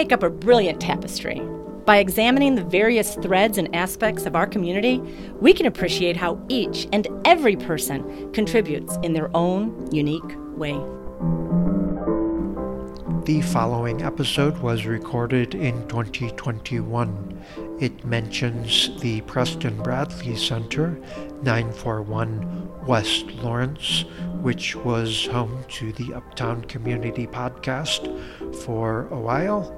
make 0.00 0.12
up 0.12 0.22
a 0.22 0.30
brilliant 0.30 0.80
tapestry. 0.80 1.42
By 1.84 1.98
examining 1.98 2.54
the 2.54 2.64
various 2.64 3.16
threads 3.16 3.58
and 3.58 3.76
aspects 3.76 4.24
of 4.24 4.34
our 4.34 4.46
community, 4.46 4.98
we 5.42 5.52
can 5.52 5.66
appreciate 5.66 6.16
how 6.16 6.40
each 6.48 6.88
and 6.90 7.06
every 7.26 7.54
person 7.54 8.32
contributes 8.32 8.96
in 9.02 9.12
their 9.12 9.30
own 9.36 9.92
unique 9.92 10.32
way. 10.56 10.72
The 13.26 13.42
following 13.42 14.00
episode 14.00 14.56
was 14.60 14.86
recorded 14.86 15.54
in 15.54 15.86
2021. 15.88 17.44
It 17.78 18.02
mentions 18.02 18.98
the 19.00 19.20
Preston 19.20 19.82
Bradley 19.82 20.34
Center, 20.34 20.98
941 21.42 22.86
West 22.86 23.26
Lawrence, 23.42 24.06
which 24.40 24.74
was 24.76 25.26
home 25.26 25.62
to 25.68 25.92
the 25.92 26.14
Uptown 26.14 26.64
Community 26.64 27.26
Podcast 27.26 28.08
for 28.64 29.06
a 29.08 29.20
while. 29.20 29.76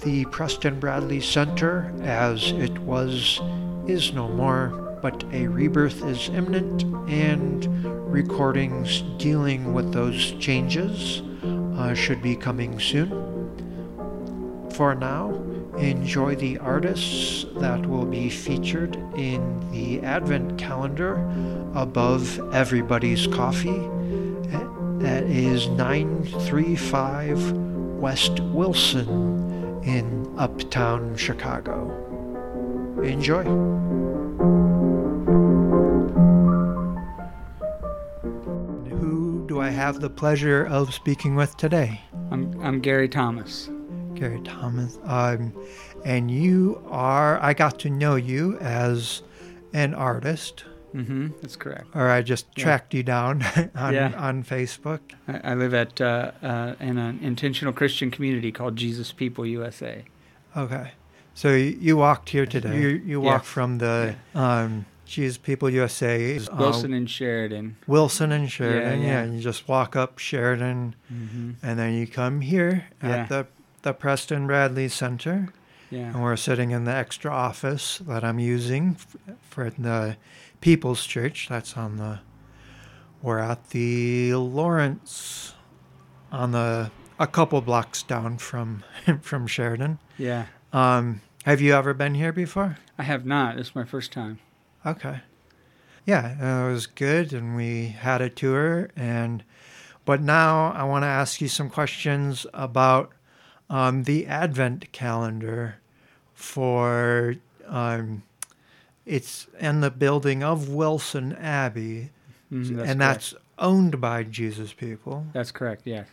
The 0.00 0.24
Preston 0.26 0.80
Bradley 0.80 1.20
Center, 1.20 1.92
as 2.02 2.50
it 2.52 2.76
was, 2.80 3.40
is 3.86 4.12
no 4.12 4.28
more, 4.28 4.98
but 5.00 5.22
a 5.32 5.46
rebirth 5.46 6.02
is 6.04 6.28
imminent, 6.30 6.82
and 7.08 8.12
recordings 8.12 9.02
dealing 9.18 9.72
with 9.72 9.92
those 9.92 10.32
changes 10.32 11.22
uh, 11.76 11.94
should 11.94 12.20
be 12.20 12.34
coming 12.34 12.80
soon. 12.80 13.10
For 14.72 14.94
now, 14.94 15.30
enjoy 15.78 16.34
the 16.34 16.58
artists 16.58 17.46
that 17.56 17.86
will 17.86 18.06
be 18.06 18.28
featured 18.28 18.96
in 19.16 19.60
the 19.70 20.00
Advent 20.00 20.58
calendar 20.58 21.14
above 21.74 22.40
Everybody's 22.52 23.26
Coffee. 23.28 23.88
That 24.98 25.24
is 25.24 25.66
935 25.68 27.52
West 27.52 28.38
Wilson 28.40 29.41
in 29.84 30.32
Uptown 30.38 31.16
Chicago. 31.16 31.90
Enjoy. 33.02 33.42
Who 38.90 39.44
do 39.48 39.60
I 39.60 39.70
have 39.70 40.00
the 40.00 40.10
pleasure 40.10 40.64
of 40.66 40.94
speaking 40.94 41.34
with 41.34 41.56
today? 41.56 42.00
I'm, 42.30 42.58
I'm 42.60 42.80
Gary 42.80 43.08
Thomas. 43.08 43.68
Gary 44.14 44.40
Thomas. 44.42 44.98
Um, 45.04 45.52
and 46.04 46.30
you 46.30 46.82
are, 46.88 47.40
I 47.42 47.54
got 47.54 47.78
to 47.80 47.90
know 47.90 48.14
you 48.14 48.58
as 48.58 49.22
an 49.72 49.94
artist, 49.94 50.64
Mm-hmm. 50.94 51.28
That's 51.40 51.56
correct. 51.56 51.86
or 51.94 52.08
I 52.08 52.22
just 52.22 52.46
Yeah. 52.56 52.64
tracked 52.64 52.94
you 52.94 53.02
down 53.02 53.42
on, 53.74 53.94
Yeah. 53.94 54.12
on 54.16 54.44
Facebook. 54.44 55.00
I, 55.28 55.52
I 55.52 55.54
live 55.54 55.74
at 55.74 56.00
uh, 56.00 56.32
uh, 56.42 56.74
in 56.80 56.98
an 56.98 57.18
intentional 57.22 57.72
Christian 57.72 58.10
community 58.10 58.52
called 58.52 58.76
Jesus 58.76 59.12
People 59.12 59.46
USA. 59.46 60.04
Okay. 60.56 60.92
So 61.34 61.48
you, 61.54 61.76
you 61.80 61.96
walked 61.96 62.28
here 62.28 62.44
today. 62.46 62.78
You, 62.80 62.88
you 62.88 63.20
walked 63.20 63.44
Yes. 63.46 63.52
from 63.52 63.78
the 63.78 64.16
um, 64.34 64.84
Jesus 65.06 65.38
People 65.38 65.70
USA, 65.70 66.36
uh, 66.38 66.56
Wilson 66.58 66.92
and 66.92 67.08
Sheridan. 67.08 67.76
Wilson 67.86 68.32
and 68.32 68.50
Sheridan. 68.50 69.00
Yeah, 69.00 69.06
Yeah, 69.06 69.12
yeah. 69.12 69.22
and 69.22 69.34
you 69.34 69.40
just 69.40 69.66
walk 69.68 69.96
up 69.96 70.18
Sheridan, 70.18 70.94
Mm-hmm. 71.12 71.52
and 71.62 71.78
then 71.78 71.94
you 71.94 72.06
come 72.06 72.40
here 72.42 72.84
Yeah. 73.02 73.08
at 73.16 73.28
the 73.28 73.46
the 73.82 73.92
Preston 73.92 74.46
Bradley 74.46 74.88
Center. 74.88 75.48
Yeah. 75.90 76.12
And 76.14 76.22
we're 76.22 76.36
sitting 76.36 76.70
in 76.70 76.84
the 76.84 76.94
extra 76.94 77.30
office 77.32 77.98
that 78.06 78.22
I'm 78.24 78.38
using 78.38 78.96
f- 78.96 79.16
for 79.50 79.68
the 79.70 80.16
People's 80.62 81.04
Church. 81.04 81.48
That's 81.50 81.76
on 81.76 81.98
the. 81.98 82.20
We're 83.20 83.38
at 83.38 83.70
the 83.70 84.34
Lawrence, 84.34 85.54
on 86.32 86.52
the 86.52 86.90
a 87.18 87.26
couple 87.26 87.60
blocks 87.60 88.02
down 88.02 88.38
from 88.38 88.82
from 89.20 89.46
Sheridan. 89.46 89.98
Yeah. 90.16 90.46
Um, 90.72 91.20
have 91.44 91.60
you 91.60 91.74
ever 91.74 91.92
been 91.92 92.14
here 92.14 92.32
before? 92.32 92.78
I 92.96 93.02
have 93.02 93.26
not. 93.26 93.58
It's 93.58 93.74
my 93.74 93.84
first 93.84 94.12
time. 94.12 94.38
Okay. 94.86 95.20
Yeah, 96.06 96.36
uh, 96.40 96.68
it 96.68 96.72
was 96.72 96.86
good, 96.86 97.32
and 97.32 97.54
we 97.54 97.88
had 97.88 98.20
a 98.20 98.30
tour. 98.30 98.90
And 98.96 99.44
but 100.04 100.20
now 100.20 100.72
I 100.72 100.84
want 100.84 101.02
to 101.02 101.08
ask 101.08 101.40
you 101.40 101.48
some 101.48 101.70
questions 101.70 102.46
about 102.54 103.12
um, 103.68 104.04
the 104.04 104.26
Advent 104.26 104.90
calendar. 104.92 105.76
For 106.34 107.36
um, 107.68 108.24
it's 109.06 109.46
in 109.58 109.80
the 109.80 109.90
building 109.90 110.42
of 110.42 110.68
Wilson 110.68 111.32
Abbey, 111.36 112.10
Mhm, 112.52 112.68
and 112.68 112.76
correct. 112.76 112.98
that's 112.98 113.34
owned 113.58 114.00
by 114.00 114.22
Jesus 114.24 114.72
People. 114.72 115.26
that's 115.32 115.50
correct. 115.50 115.82
Yeah. 115.84 116.04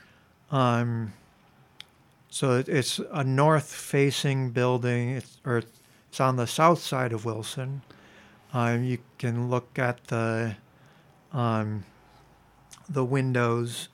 Um, 0.51 1.13
so 2.29 2.57
it, 2.57 2.69
it's 2.69 2.99
a 3.11 3.23
north-facing 3.23 4.51
building. 4.51 5.09
It's 5.11 5.37
or 5.45 5.57
it's 6.09 6.19
on 6.19 6.35
the 6.37 6.47
south 6.47 6.79
side 6.79 7.11
of 7.13 7.25
Wilson. 7.25 7.81
Um, 8.53 8.83
you 8.83 8.97
can 9.19 9.49
look 9.49 9.77
at 9.77 10.05
the 10.07 10.55
um, 11.33 11.83
the 12.87 13.05
windows 13.05 13.89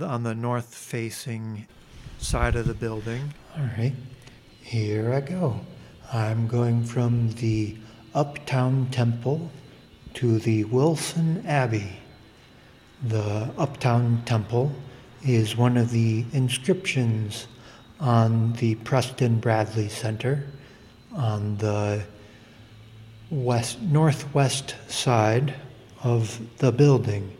on 0.00 0.22
the 0.22 0.34
north-facing 0.34 1.66
side 2.18 2.54
of 2.54 2.66
the 2.66 2.74
building. 2.74 3.34
All 3.56 3.64
right, 3.76 3.94
here 4.62 5.12
I 5.12 5.20
go. 5.20 5.60
I'm 6.10 6.46
going 6.46 6.84
from 6.84 7.32
the 7.32 7.76
Uptown 8.14 8.88
Temple 8.90 9.50
to 10.14 10.38
the 10.38 10.64
Wilson 10.64 11.44
Abbey. 11.46 11.98
The 13.08 13.50
Uptown 13.58 14.22
Temple 14.24 14.72
is 15.22 15.54
one 15.54 15.76
of 15.76 15.90
the 15.90 16.24
inscriptions 16.32 17.46
on 18.00 18.54
the 18.54 18.76
Preston 18.76 19.38
Bradley 19.38 19.90
Center 19.90 20.46
on 21.14 21.58
the 21.58 22.02
west 23.30 23.82
northwest 23.82 24.76
side 24.88 25.54
of 26.02 26.40
the 26.56 26.72
building. 26.72 27.36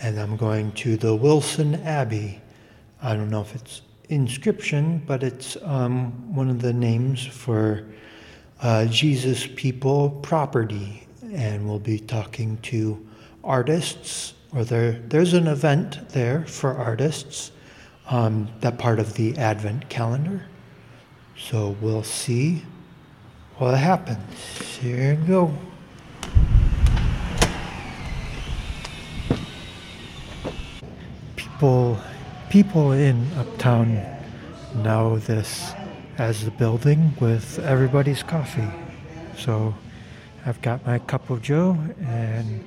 And 0.00 0.20
I'm 0.20 0.36
going 0.36 0.70
to 0.72 0.96
the 0.96 1.16
Wilson 1.16 1.74
Abbey. 1.82 2.40
I 3.02 3.16
don't 3.16 3.30
know 3.30 3.40
if 3.40 3.52
it's 3.56 3.82
inscription, 4.10 5.02
but 5.08 5.24
it's 5.24 5.56
um, 5.62 6.32
one 6.32 6.48
of 6.48 6.62
the 6.62 6.72
names 6.72 7.26
for 7.26 7.84
uh, 8.62 8.86
Jesus 8.86 9.46
People 9.46 10.10
property. 10.22 11.06
And 11.34 11.68
we'll 11.68 11.78
be 11.78 11.98
talking 11.98 12.58
to 12.58 13.04
artists, 13.42 14.34
or 14.54 14.64
there, 14.64 14.92
there's 15.08 15.32
an 15.32 15.46
event 15.46 16.10
there 16.10 16.44
for 16.44 16.74
artists, 16.74 17.52
um, 18.08 18.48
that 18.60 18.78
part 18.78 18.98
of 19.00 19.14
the 19.14 19.36
Advent 19.38 19.88
calendar. 19.88 20.42
So 21.38 21.76
we'll 21.80 22.02
see 22.02 22.64
what 23.56 23.78
happens. 23.78 24.28
Here 24.78 25.14
we 25.14 25.26
go. 25.26 25.54
People, 31.36 31.98
people 32.50 32.92
in 32.92 33.26
Uptown 33.38 34.04
know 34.82 35.18
this 35.18 35.72
as 36.18 36.44
the 36.44 36.50
building 36.50 37.14
with 37.20 37.58
everybody's 37.60 38.22
coffee. 38.22 38.68
So 39.36 39.74
I've 40.44 40.60
got 40.62 40.86
my 40.86 40.98
cup 40.98 41.30
of 41.30 41.42
Joe 41.42 41.78
and 42.00 42.64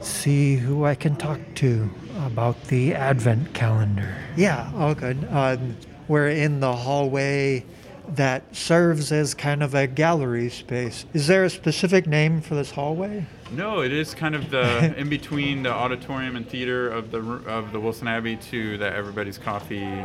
see 0.00 0.56
who 0.56 0.84
I 0.84 0.94
can 0.94 1.16
talk 1.16 1.40
to 1.56 1.90
about 2.24 2.62
the 2.64 2.94
Advent 2.94 3.54
calendar. 3.54 4.16
Yeah, 4.36 4.70
all 4.76 4.94
good. 4.94 5.26
Um, 5.30 5.76
we're 6.08 6.28
in 6.28 6.60
the 6.60 6.74
hallway 6.74 7.64
that 8.08 8.54
serves 8.54 9.12
as 9.12 9.32
kind 9.32 9.62
of 9.62 9.74
a 9.74 9.86
gallery 9.86 10.50
space. 10.50 11.06
Is 11.14 11.26
there 11.26 11.44
a 11.44 11.50
specific 11.50 12.06
name 12.06 12.42
for 12.42 12.54
this 12.54 12.70
hallway? 12.70 13.24
No, 13.52 13.80
it 13.80 13.92
is 13.92 14.14
kind 14.14 14.34
of 14.34 14.50
the 14.50 14.94
in 14.98 15.08
between 15.08 15.62
the 15.62 15.70
auditorium 15.72 16.36
and 16.36 16.48
theater 16.48 16.90
of 16.90 17.10
the 17.10 17.20
of 17.46 17.72
the 17.72 17.80
Wilson 17.80 18.08
Abbey 18.08 18.36
to 18.36 18.76
the 18.76 18.92
Everybody's 18.92 19.38
Coffee 19.38 20.04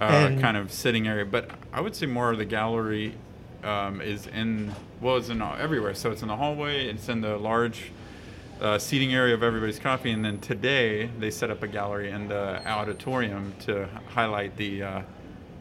uh, 0.00 0.30
kind 0.40 0.56
of 0.56 0.72
sitting 0.72 1.06
area. 1.08 1.24
But 1.24 1.50
I 1.72 1.80
would 1.80 1.94
say 1.94 2.06
more 2.06 2.30
of 2.30 2.38
the 2.38 2.44
gallery 2.44 3.14
um, 3.62 4.00
is 4.00 4.26
in 4.26 4.72
well, 5.00 5.16
it's 5.16 5.28
in 5.28 5.40
all- 5.42 5.56
everywhere. 5.56 5.94
So 5.94 6.10
it's 6.10 6.22
in 6.22 6.28
the 6.28 6.36
hallway. 6.36 6.86
It's 6.86 7.08
in 7.08 7.20
the 7.20 7.36
large 7.36 7.90
uh, 8.60 8.78
seating 8.78 9.12
area 9.14 9.34
of 9.34 9.42
Everybody's 9.42 9.78
Coffee, 9.78 10.10
and 10.12 10.24
then 10.24 10.38
today 10.38 11.06
they 11.18 11.30
set 11.30 11.50
up 11.50 11.62
a 11.62 11.68
gallery 11.68 12.10
in 12.10 12.28
the 12.28 12.66
auditorium 12.66 13.52
to 13.60 13.88
highlight 14.08 14.56
the 14.56 14.82
uh, 14.82 15.02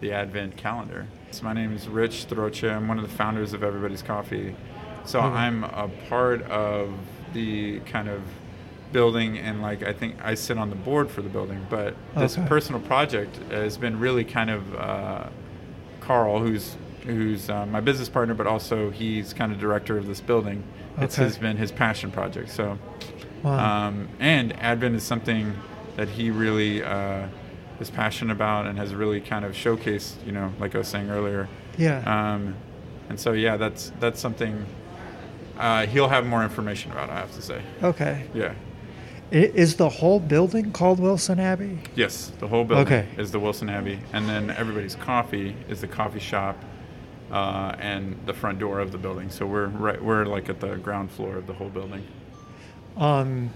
the 0.01 0.12
Advent 0.12 0.57
calendar. 0.57 1.07
So 1.31 1.44
my 1.44 1.53
name 1.53 1.74
is 1.74 1.88
Rich 1.88 2.25
Throche. 2.25 2.63
I'm 2.69 2.88
one 2.88 3.00
of 3.00 3.09
the 3.09 3.15
founders 3.15 3.53
of 3.53 3.63
Everybody's 3.63 4.01
Coffee. 4.03 4.56
So 5.06 5.19
Mhm. 5.21 5.31
I'm 5.33 5.63
a 5.63 5.89
part 6.09 6.44
of 6.44 6.91
the 7.33 7.79
kind 7.81 8.07
of 8.07 8.21
building, 8.93 9.37
and 9.37 9.61
like 9.61 9.83
I 9.83 9.91
think 9.91 10.15
I 10.23 10.35
sit 10.35 10.57
on 10.57 10.69
the 10.69 10.75
board 10.77 11.09
for 11.11 11.21
the 11.21 11.29
building. 11.29 11.65
But 11.69 11.95
this 12.15 12.37
Okay. 12.37 12.47
personal 12.47 12.79
project 12.81 13.35
has 13.51 13.77
been 13.77 13.99
really 13.99 14.23
kind 14.23 14.49
of 14.49 14.75
uh, 14.75 15.23
Carl, 15.99 16.39
who's 16.39 16.77
who's 17.05 17.49
uh, 17.49 17.65
my 17.65 17.81
business 17.81 18.07
partner, 18.07 18.33
but 18.33 18.47
also 18.47 18.89
he's 18.89 19.33
kind 19.33 19.51
of 19.51 19.59
director 19.59 19.97
of 19.97 20.07
this 20.07 20.21
building. 20.21 20.63
It's 20.99 21.15
has 21.17 21.37
been 21.37 21.57
his 21.57 21.71
passion 21.71 22.11
project. 22.11 22.49
So 22.51 22.77
Wow. 23.41 23.87
um, 23.87 24.07
and 24.21 24.53
Advent 24.61 24.95
is 24.95 25.03
something 25.03 25.53
that 25.97 26.07
he 26.07 26.31
really 26.31 26.81
uh, 26.81 27.27
is 27.81 27.89
passionate 27.89 28.31
about 28.31 28.67
and 28.67 28.77
has 28.77 28.93
really 28.95 29.19
kind 29.19 29.43
of 29.43 29.51
showcased. 29.53 30.25
You 30.25 30.31
know, 30.31 30.53
like 30.59 30.75
I 30.75 30.77
was 30.77 30.87
saying 30.87 31.09
earlier. 31.09 31.49
Yeah. 31.77 31.97
Um, 32.05 32.55
and 33.09 33.19
so 33.19 33.33
yeah, 33.33 33.57
that's 33.57 33.91
that's 33.99 34.19
something 34.21 34.65
uh, 35.59 35.85
he'll 35.87 36.07
have 36.09 36.25
more 36.25 36.43
information 36.43 36.91
about. 36.91 37.09
I 37.09 37.15
have 37.19 37.33
to 37.35 37.41
say. 37.41 37.61
okay. 37.81 38.23
Yeah. 38.33 38.53
Is 39.33 39.77
the 39.77 39.89
whole 39.89 40.19
building 40.19 40.71
called 40.71 41.00
Wilson 41.00 41.39
Abbey? 41.39 41.80
Yes, 41.95 42.31
the 42.39 42.47
whole 42.47 42.63
building 42.63 42.85
Okay. 42.85 43.07
is 43.18 43.31
the 43.31 43.39
Wilson 43.39 43.68
Abbey, 43.68 44.00
and 44.13 44.30
then 44.30 44.51
everybody's 44.51 44.94
coffee 44.95 45.56
is 45.68 45.81
the 45.81 45.88
coffee 45.88 46.19
shop, 46.19 46.56
uh, 47.31 47.75
and 47.80 48.15
the 48.27 48.33
front 48.33 48.59
door 48.59 48.80
of 48.80 48.91
the 48.91 48.97
building. 49.00 49.31
So 49.31 49.47
we're 49.47 49.68
right, 49.69 50.00
we're 50.00 50.25
like 50.25 50.50
at 50.50 50.59
the 50.59 50.75
ground 50.77 51.09
floor 51.09 51.35
of 51.35 51.47
the 51.47 51.53
whole 51.53 51.69
building. 51.69 52.03
Um, 52.95 53.50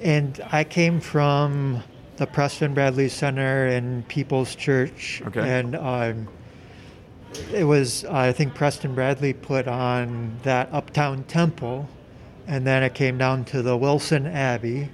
and 0.00 0.40
I 0.52 0.62
came 0.62 1.00
from 1.00 1.82
the 2.18 2.26
Preston 2.28 2.72
Bradley 2.72 3.08
Center 3.08 3.66
and 3.66 4.06
People's 4.06 4.54
Church. 4.54 5.22
Okay. 5.26 5.40
And 5.40 5.74
um, 5.74 6.28
it 7.52 7.64
was, 7.64 8.04
I 8.04 8.30
think 8.30 8.54
Preston 8.54 8.94
Bradley 8.94 9.32
put 9.32 9.66
on 9.66 10.38
that 10.44 10.68
Uptown 10.72 11.24
Temple, 11.24 11.88
and 12.46 12.64
then 12.64 12.84
it 12.84 12.94
came 12.94 13.18
down 13.18 13.44
to 13.46 13.60
the 13.60 13.76
Wilson 13.76 14.24
Abbey. 14.28 14.90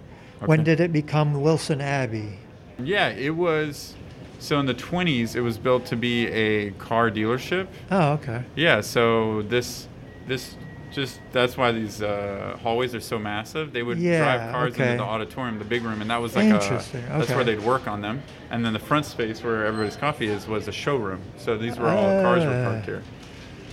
When 0.46 0.64
did 0.64 0.80
it 0.80 0.92
become 0.92 1.40
Wilson 1.40 1.80
Abbey? 1.80 2.38
Yeah, 2.78 3.08
it 3.08 3.30
was. 3.36 3.94
So 4.38 4.58
in 4.58 4.66
the 4.66 4.74
20s, 4.74 5.36
it 5.36 5.40
was 5.40 5.56
built 5.56 5.86
to 5.86 5.96
be 5.96 6.26
a 6.28 6.70
car 6.72 7.10
dealership. 7.10 7.68
Oh, 7.90 8.12
okay. 8.14 8.42
Yeah, 8.56 8.80
so 8.80 9.42
this 9.42 9.86
this 10.26 10.56
just 10.90 11.20
that's 11.32 11.56
why 11.56 11.70
these 11.72 12.02
uh, 12.02 12.58
hallways 12.60 12.94
are 12.94 13.00
so 13.00 13.18
massive. 13.18 13.72
They 13.72 13.82
would 13.82 13.98
Yeah, 13.98 14.18
drive 14.18 14.52
cars 14.52 14.72
okay. 14.74 14.84
into 14.92 14.96
the 15.04 15.08
auditorium, 15.08 15.58
the 15.58 15.64
big 15.64 15.84
room, 15.84 16.00
and 16.02 16.10
that 16.10 16.20
was 16.20 16.34
like 16.34 16.46
Interesting, 16.46 17.02
a 17.04 17.18
that's 17.18 17.30
where 17.30 17.44
they'd 17.44 17.60
work 17.62 17.86
on 17.86 18.00
them. 18.02 18.22
And 18.50 18.64
then 18.64 18.72
the 18.72 18.78
front 18.80 19.06
space 19.06 19.42
where 19.44 19.64
everybody's 19.64 19.96
coffee 19.96 20.26
is 20.26 20.46
was 20.48 20.66
a 20.68 20.72
showroom. 20.72 21.20
So 21.38 21.56
these 21.56 21.78
were 21.78 21.88
all 21.88 22.20
cars 22.20 22.44
were 22.44 22.64
parked 22.64 22.82
Ah. 22.82 22.86
here. 22.86 23.02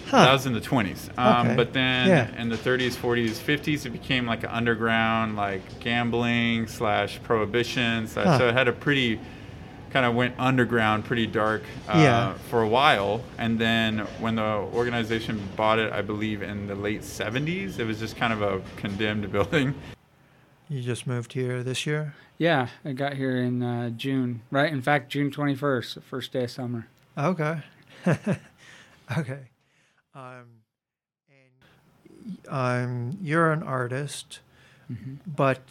Huh. 0.10 0.26
That 0.26 0.34
was 0.34 0.46
in 0.46 0.54
the 0.54 0.62
20s. 0.62 1.10
Um, 1.18 1.48
Okay. 1.48 1.56
But 1.56 1.74
then 1.74 2.08
Yeah. 2.08 2.42
in 2.42 2.50
the 2.50 2.58
30s, 2.58 2.96
40s, 2.96 3.40
50s, 3.40 3.86
it 3.86 3.92
became 3.92 4.26
like 4.26 4.44
an 4.44 4.50
underground, 4.50 5.36
like 5.36 5.80
gambling 5.80 6.68
slash 6.68 7.20
prohibition. 7.24 8.08
Slash, 8.08 8.26
Huh. 8.26 8.38
So 8.40 8.48
it 8.48 8.54
had 8.54 8.68
a 8.68 8.74
pretty, 8.74 9.20
kind 9.92 10.06
of 10.06 10.16
went 10.16 10.34
underground, 10.40 11.06
pretty 11.06 11.28
dark 11.28 11.62
uh, 11.88 11.98
Yeah. 11.98 12.34
for 12.50 12.62
a 12.64 12.68
while. 12.68 13.22
And 13.38 13.60
then 13.60 14.00
when 14.20 14.36
the 14.36 14.42
organization 14.74 15.42
bought 15.56 15.78
it, 15.80 15.92
I 15.94 16.02
believe 16.02 16.42
in 16.42 16.68
the 16.68 16.76
late 16.76 17.02
70s, 17.04 17.78
it 17.80 17.86
was 17.86 18.00
just 18.00 18.16
kind 18.18 18.34
of 18.34 18.42
a 18.42 18.62
condemned 18.78 19.32
building. 19.36 19.76
You 20.68 20.82
just 20.82 21.06
moved 21.08 21.34
here 21.34 21.64
this 21.64 21.86
year? 21.86 22.14
Yeah, 22.38 22.68
I 22.86 22.94
got 22.94 23.14
here 23.16 23.38
in 23.38 23.62
uh, 23.62 23.90
June. 23.90 24.42
Right, 24.50 24.72
in 24.72 24.82
fact, 24.82 25.12
June 25.12 25.30
21st, 25.30 25.94
the 25.96 26.02
first 26.02 26.32
day 26.32 26.46
of 26.46 26.52
summer. 26.52 26.88
Okay. 27.18 27.62
okay. 29.18 29.40
Um, 30.16 30.64
and 31.30 32.48
um, 32.50 33.18
you're 33.22 33.52
an 33.52 33.64
artist, 33.64 34.40
Mm-hmm. 34.92 35.16
but 35.36 35.62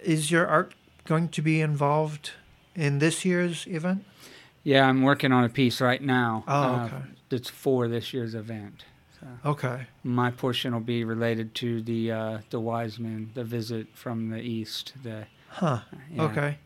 is 0.00 0.30
your 0.30 0.46
art 0.46 0.72
going 1.04 1.28
to 1.30 1.42
be 1.42 1.60
involved 1.60 2.30
in 2.76 3.00
this 3.00 3.24
year's 3.24 3.66
event? 3.66 4.04
Yeah, 4.62 4.86
I'm 4.88 5.02
working 5.02 5.32
on 5.32 5.42
a 5.42 5.48
piece 5.48 5.80
right 5.80 6.00
now. 6.00 6.44
Oh, 6.46 6.52
uh, 6.52 6.84
okay. 6.86 7.02
That's 7.28 7.50
for 7.50 7.88
this 7.88 8.12
year's 8.14 8.36
event. 8.36 8.84
So 9.18 9.26
Okay. 9.50 9.86
my 10.04 10.30
portion 10.30 10.72
will 10.72 10.80
be 10.80 11.02
related 11.02 11.56
to 11.56 11.82
the 11.82 12.12
uh, 12.12 12.38
the 12.50 12.60
wise 12.60 13.00
men, 13.00 13.30
the 13.34 13.42
visit 13.42 13.88
from 13.94 14.30
the 14.30 14.40
east. 14.40 14.92
The 15.02 15.26
Huh. 15.48 15.80
yeah. 16.08 16.22
Okay. 16.22 16.58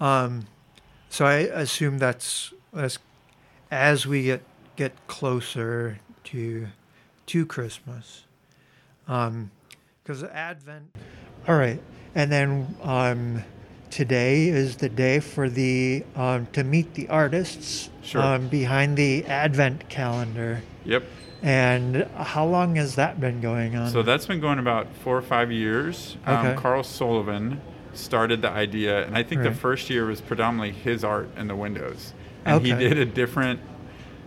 Um, 0.00 0.46
so 1.10 1.26
I 1.26 1.34
assume 1.62 1.98
that's 1.98 2.52
that's 2.72 2.98
as 3.72 4.06
we 4.06 4.22
get 4.22 4.42
get 4.76 4.92
closer 5.08 5.98
to 6.32 6.68
to 7.26 7.46
Christmas, 7.46 8.24
um, 9.06 9.50
because 10.02 10.24
Advent. 10.24 10.94
All 11.46 11.56
right, 11.56 11.80
and 12.14 12.30
then 12.32 12.76
um, 12.82 13.44
today 13.90 14.48
is 14.48 14.76
the 14.78 14.88
day 14.88 15.20
for 15.20 15.48
the 15.48 16.04
um, 16.16 16.46
to 16.52 16.64
meet 16.64 16.94
the 16.94 17.08
artists 17.08 17.90
Sure. 18.02 18.20
um, 18.22 18.48
behind 18.48 18.96
the 18.96 19.24
Advent 19.26 19.88
calendar. 19.88 20.62
Yep. 20.84 21.04
And 21.42 22.04
how 22.16 22.46
long 22.46 22.76
has 22.76 22.94
that 22.96 23.20
been 23.20 23.40
going 23.40 23.74
on? 23.76 23.90
So 23.90 24.02
that's 24.02 24.26
been 24.26 24.40
going 24.40 24.58
about 24.60 24.86
four 25.02 25.16
or 25.16 25.22
five 25.22 25.50
years. 25.50 26.16
Um, 26.24 26.46
Okay. 26.46 26.60
Carl 26.60 26.84
Sullivan 26.84 27.60
started 27.94 28.42
the 28.42 28.50
idea, 28.50 29.04
and 29.04 29.16
I 29.16 29.22
think 29.22 29.42
the 29.42 29.52
first 29.52 29.90
year 29.90 30.06
was 30.06 30.20
predominantly 30.20 30.70
his 30.72 31.04
art 31.04 31.28
in 31.36 31.48
the 31.48 31.56
windows. 31.56 32.14
And 32.44 32.64
he 32.64 32.72
did 32.72 32.96
a 32.96 33.04
different 33.04 33.60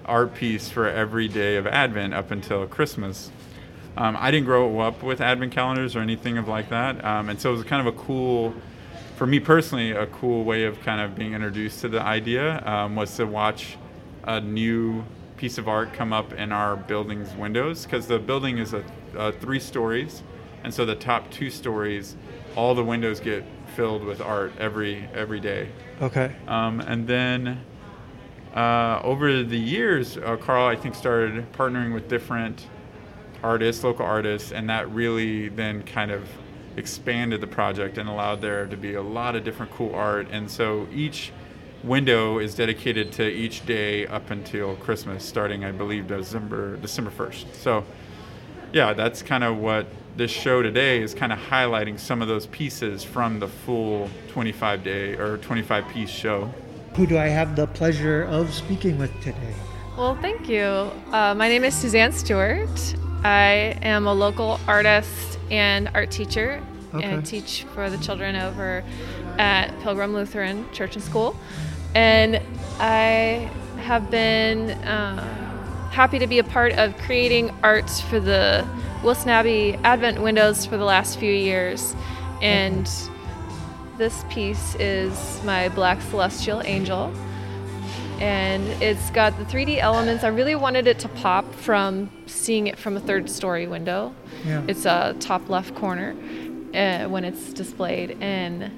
art 0.06 0.36
piece 0.36 0.70
for 0.70 0.88
every 0.88 1.28
day 1.28 1.56
of 1.58 1.68
Advent 1.68 2.14
up 2.14 2.32
until 2.32 2.66
Christmas. 2.68 3.32
Um, 3.98 4.18
I 4.20 4.30
didn't 4.30 4.46
grow 4.46 4.80
up 4.82 5.04
with 5.04 5.22
Advent 5.22 5.54
calendars 5.54 5.96
or 5.96 6.00
anything 6.00 6.38
of 6.38 6.48
like 6.48 6.70
that, 6.70 7.04
um, 7.04 7.30
and 7.30 7.40
so 7.40 7.52
it 7.52 7.58
was 7.58 7.64
kind 7.64 7.88
of 7.88 7.94
a 7.94 7.98
cool, 7.98 8.54
for 9.16 9.26
me 9.26 9.40
personally, 9.40 9.92
a 9.92 10.06
cool 10.08 10.44
way 10.44 10.66
of 10.66 10.82
kind 10.82 11.00
of 11.00 11.16
being 11.16 11.34
introduced 11.34 11.80
to 11.82 11.90
the 11.90 12.02
idea 12.02 12.62
um, 12.68 12.96
was 12.96 13.16
to 13.16 13.26
watch 13.26 13.78
a 14.26 14.42
new 14.42 15.04
piece 15.38 15.58
of 15.58 15.68
art 15.68 15.94
come 15.94 16.12
up 16.14 16.34
in 16.34 16.52
our 16.52 16.76
building's 16.76 17.34
windows 17.36 17.84
because 17.84 18.08
the 18.08 18.20
building 18.20 18.58
is 18.58 18.74
a, 18.74 18.84
uh 19.18 19.32
three 19.32 19.60
stories, 19.60 20.24
and 20.64 20.74
so 20.74 20.86
the 20.86 20.96
top 20.96 21.30
two 21.32 21.50
stories, 21.50 22.16
all 22.56 22.76
the 22.76 22.84
windows 22.84 23.20
get 23.20 23.44
filled 23.76 24.04
with 24.04 24.20
art 24.22 24.52
every 24.60 25.08
every 25.14 25.40
day. 25.40 25.70
okay. 26.02 26.36
Um, 26.48 26.80
and 26.82 27.08
then 27.08 27.62
uh, 28.56 29.02
over 29.04 29.44
the 29.44 29.58
years, 29.58 30.18
uh, 30.18 30.38
Carl, 30.38 30.66
I 30.66 30.76
think, 30.76 30.96
started 30.96 31.52
partnering 31.54 31.94
with 31.94 32.08
different 32.08 32.68
artists, 33.44 33.84
local 33.84 34.06
artists, 34.06 34.52
and 34.52 34.70
that 34.70 34.90
really 34.92 35.50
then 35.50 35.84
kind 35.84 36.10
of 36.10 36.28
expanded 36.78 37.42
the 37.42 37.48
project 37.48 37.98
and 37.98 38.10
allowed 38.10 38.42
there 38.42 38.66
to 38.66 38.78
be 38.78 38.96
a 38.96 39.02
lot 39.02 39.36
of 39.36 39.44
different 39.44 39.72
cool 39.74 39.94
art. 39.94 40.28
And 40.32 40.50
so 40.50 40.88
each 40.94 41.32
window 41.84 42.40
is 42.40 42.56
dedicated 42.56 43.12
to 43.14 43.30
each 43.30 43.66
day 43.66 44.08
up 44.08 44.32
until 44.32 44.76
Christmas, 44.78 45.24
starting, 45.24 45.64
I 45.64 45.72
believe, 45.72 46.08
December 46.08 46.78
December 46.78 47.12
1st. 47.12 47.54
So, 47.54 47.84
yeah, 48.74 48.94
that's 48.94 49.22
kind 49.22 49.44
of 49.44 49.58
what 49.58 49.88
this 50.18 50.32
show 50.32 50.62
today 50.62 51.02
is 51.02 51.14
kind 51.14 51.34
of 51.34 51.40
highlighting 51.40 52.00
some 52.00 52.22
of 52.22 52.30
those 52.30 52.48
pieces 52.48 53.04
from 53.04 53.40
the 53.40 53.48
full 53.48 54.10
25 54.30 54.84
day 54.84 55.14
or 55.16 55.38
25 55.38 55.88
piece 55.90 56.10
show. 56.10 56.54
Who 56.96 57.06
do 57.06 57.18
I 57.18 57.28
have 57.28 57.58
the 57.58 57.68
pleasure 57.68 58.24
of 58.24 58.54
speaking 58.54 58.98
with 58.98 59.12
today? 59.22 59.54
Well, 59.98 60.16
thank 60.22 60.48
you. 60.48 60.64
Uh, 61.12 61.36
my 61.36 61.50
name 61.50 61.66
is 61.66 61.74
Suzanne 61.76 62.14
Stewart. 62.14 62.96
I 63.22 63.78
am 63.82 64.08
a 64.08 64.14
local 64.14 64.62
artist 64.66 65.38
and 65.52 65.90
art 65.94 66.12
teacher 66.12 66.62
Okay. 66.94 67.04
and 67.06 67.26
teach 67.26 67.66
for 67.74 67.90
the 67.90 67.98
children 67.98 68.38
over 68.38 68.82
at 69.38 69.78
Pilgrim 69.82 70.14
Lutheran 70.14 70.66
Church 70.72 70.96
and 70.96 71.04
School. 71.04 71.36
And 71.94 72.42
I 72.80 73.52
have 73.82 74.10
been 74.10 74.72
uh, 74.72 75.22
happy 75.92 76.18
to 76.20 76.28
be 76.28 76.40
a 76.40 76.46
part 76.46 76.72
of 76.74 76.98
creating 77.00 77.52
arts 77.62 78.00
for 78.00 78.22
the 78.22 78.66
Wilson 79.04 79.30
Abbey 79.30 79.78
Advent 79.84 80.22
windows 80.22 80.66
for 80.66 80.78
the 80.78 80.86
last 80.86 81.20
few 81.20 81.34
years. 81.34 81.94
And 82.42 82.90
this 83.98 84.24
piece 84.30 84.76
is 84.76 85.42
my 85.44 85.70
Black 85.70 86.02
Celestial 86.02 86.62
Angel 86.66 87.14
and 88.20 88.64
it's 88.82 89.10
got 89.12 89.38
the 89.38 89.44
3D 89.46 89.78
elements. 89.78 90.24
I 90.24 90.30
really 90.30 90.56
wanted 90.56 90.88
it 90.88 91.00
to 91.00 91.10
pop 91.10 91.54
from 91.54 92.10
seeing 92.28 92.68
it 92.68 92.80
from 92.80 92.96
a 92.96 93.00
third 93.00 93.30
story 93.30 93.68
window. 93.68 94.14
Yeah. 94.46 94.64
It's 94.68 94.86
a 94.86 95.16
top 95.20 95.50
left 95.50 95.76
corner 95.76 96.16
uh, 96.74 97.08
when 97.10 97.26
it's 97.26 97.52
displayed, 97.54 98.18
and 98.22 98.72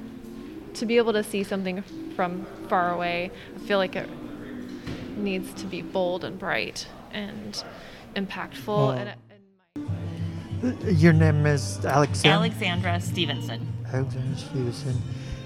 to 0.74 0.86
be 0.86 0.97
able 0.97 1.13
to 1.13 1.24
see 1.24 1.43
something 1.43 1.81
from 2.15 2.45
far 2.67 2.93
away, 2.93 3.31
I 3.55 3.59
feel 3.59 3.77
like 3.77 3.95
it 3.95 4.09
needs 5.17 5.53
to 5.62 5.65
be 5.67 5.81
bold 5.81 6.24
and 6.24 6.38
bright 6.38 6.88
and 7.12 7.63
impactful. 8.15 8.67
Well- 8.67 8.91
and, 8.91 9.09
my, 9.09 9.15
Your 10.86 11.14
name 11.14 11.46
is 11.46 11.86
Alexander. 11.86 12.36
Alexandra 12.38 13.00
Stevenson. 13.00 13.68
Alexander 13.94 14.38
Stevenson, 14.38 15.02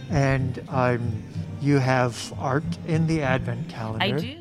and 0.10 0.64
um, 0.70 1.24
you 1.62 1.78
have 1.80 2.34
art 2.40 2.64
in 2.88 3.08
the 3.08 3.22
Advent 3.22 3.68
calendar. 3.70 4.04
I 4.04 4.12
do. 4.12 4.38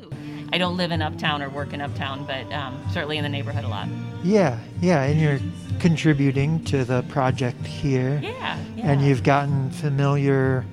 I 0.53 0.59
don't 0.59 0.77
live 0.77 0.91
in 0.91 1.01
Uptown 1.03 1.43
or 1.43 1.49
work 1.49 1.73
in 1.73 1.81
Uptown, 1.81 2.25
but 2.27 2.51
um, 2.53 2.83
certainly 2.93 3.17
in 3.19 3.23
the 3.23 3.29
neighborhood 3.29 3.65
a 3.65 3.69
lot. 3.69 3.89
Yeah, 4.25 4.59
yeah, 4.81 5.03
and 5.03 5.21
you're 5.21 5.39
contributing 5.81 6.65
to 6.65 6.85
the 6.85 7.03
project 7.05 7.65
here, 7.67 8.21
Yeah, 8.23 8.59
yeah. 8.77 8.91
and 8.91 9.01
you've 9.03 9.23
gotten 9.23 9.71
familiar 9.71 10.65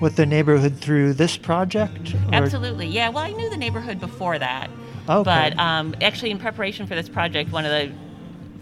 with 0.00 0.16
the 0.16 0.26
neighborhood 0.26 0.76
through 0.78 1.12
this 1.14 1.36
project. 1.36 2.14
or- 2.14 2.34
Absolutely. 2.34 2.86
Yeah, 2.86 3.08
well, 3.10 3.22
I 3.24 3.30
knew 3.32 3.48
the 3.50 3.56
neighborhood 3.56 4.00
before 4.00 4.38
that. 4.38 4.68
Okay. 5.08 5.22
But 5.24 5.58
um, 5.58 5.94
actually, 6.00 6.30
in 6.30 6.38
preparation 6.38 6.86
for 6.86 6.94
this 6.94 7.08
project, 7.08 7.52
one 7.52 7.64
of 7.64 7.70
the 7.70 7.92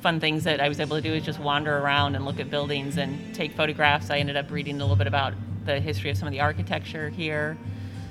fun 0.00 0.20
things 0.20 0.44
that 0.44 0.60
I 0.60 0.68
was 0.68 0.80
able 0.80 0.96
to 0.96 1.02
do 1.02 1.12
is 1.12 1.24
just 1.24 1.38
wander 1.38 1.78
around 1.78 2.14
and 2.14 2.24
look 2.24 2.40
at 2.40 2.50
buildings 2.50 2.96
and 2.98 3.34
take 3.34 3.52
photographs. 3.52 4.10
I 4.10 4.18
ended 4.18 4.36
up 4.36 4.50
reading 4.50 4.76
a 4.76 4.78
little 4.78 4.96
bit 4.96 5.06
about 5.06 5.34
the 5.64 5.80
history 5.80 6.10
of 6.10 6.16
some 6.16 6.28
of 6.28 6.32
the 6.32 6.40
architecture 6.40 7.08
here. 7.08 7.58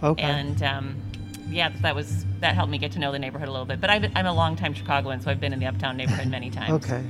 Okay. 0.04 0.22
And 0.22 0.62
um, 0.64 0.96
yeah, 1.50 1.70
that 1.82 1.96
was 1.96 2.26
that 2.40 2.56
helped 2.56 2.72
me 2.72 2.78
get 2.78 2.92
to 2.94 3.00
know 3.00 3.12
the 3.12 3.20
neighborhood 3.20 3.48
a 3.48 3.52
little 3.52 3.66
bit. 3.66 3.82
But 3.82 3.90
I've, 3.90 4.12
I'm 4.16 4.26
a 4.26 4.34
longtime 4.34 4.74
Chicagoan, 4.74 5.22
so 5.22 5.32
I've 5.32 5.40
been 5.40 5.54
in 5.54 5.60
the 5.60 5.66
uptown 5.66 5.98
neighborhood 5.98 6.28
many 6.28 6.50
times. 6.52 6.86
Okay. 6.86 7.04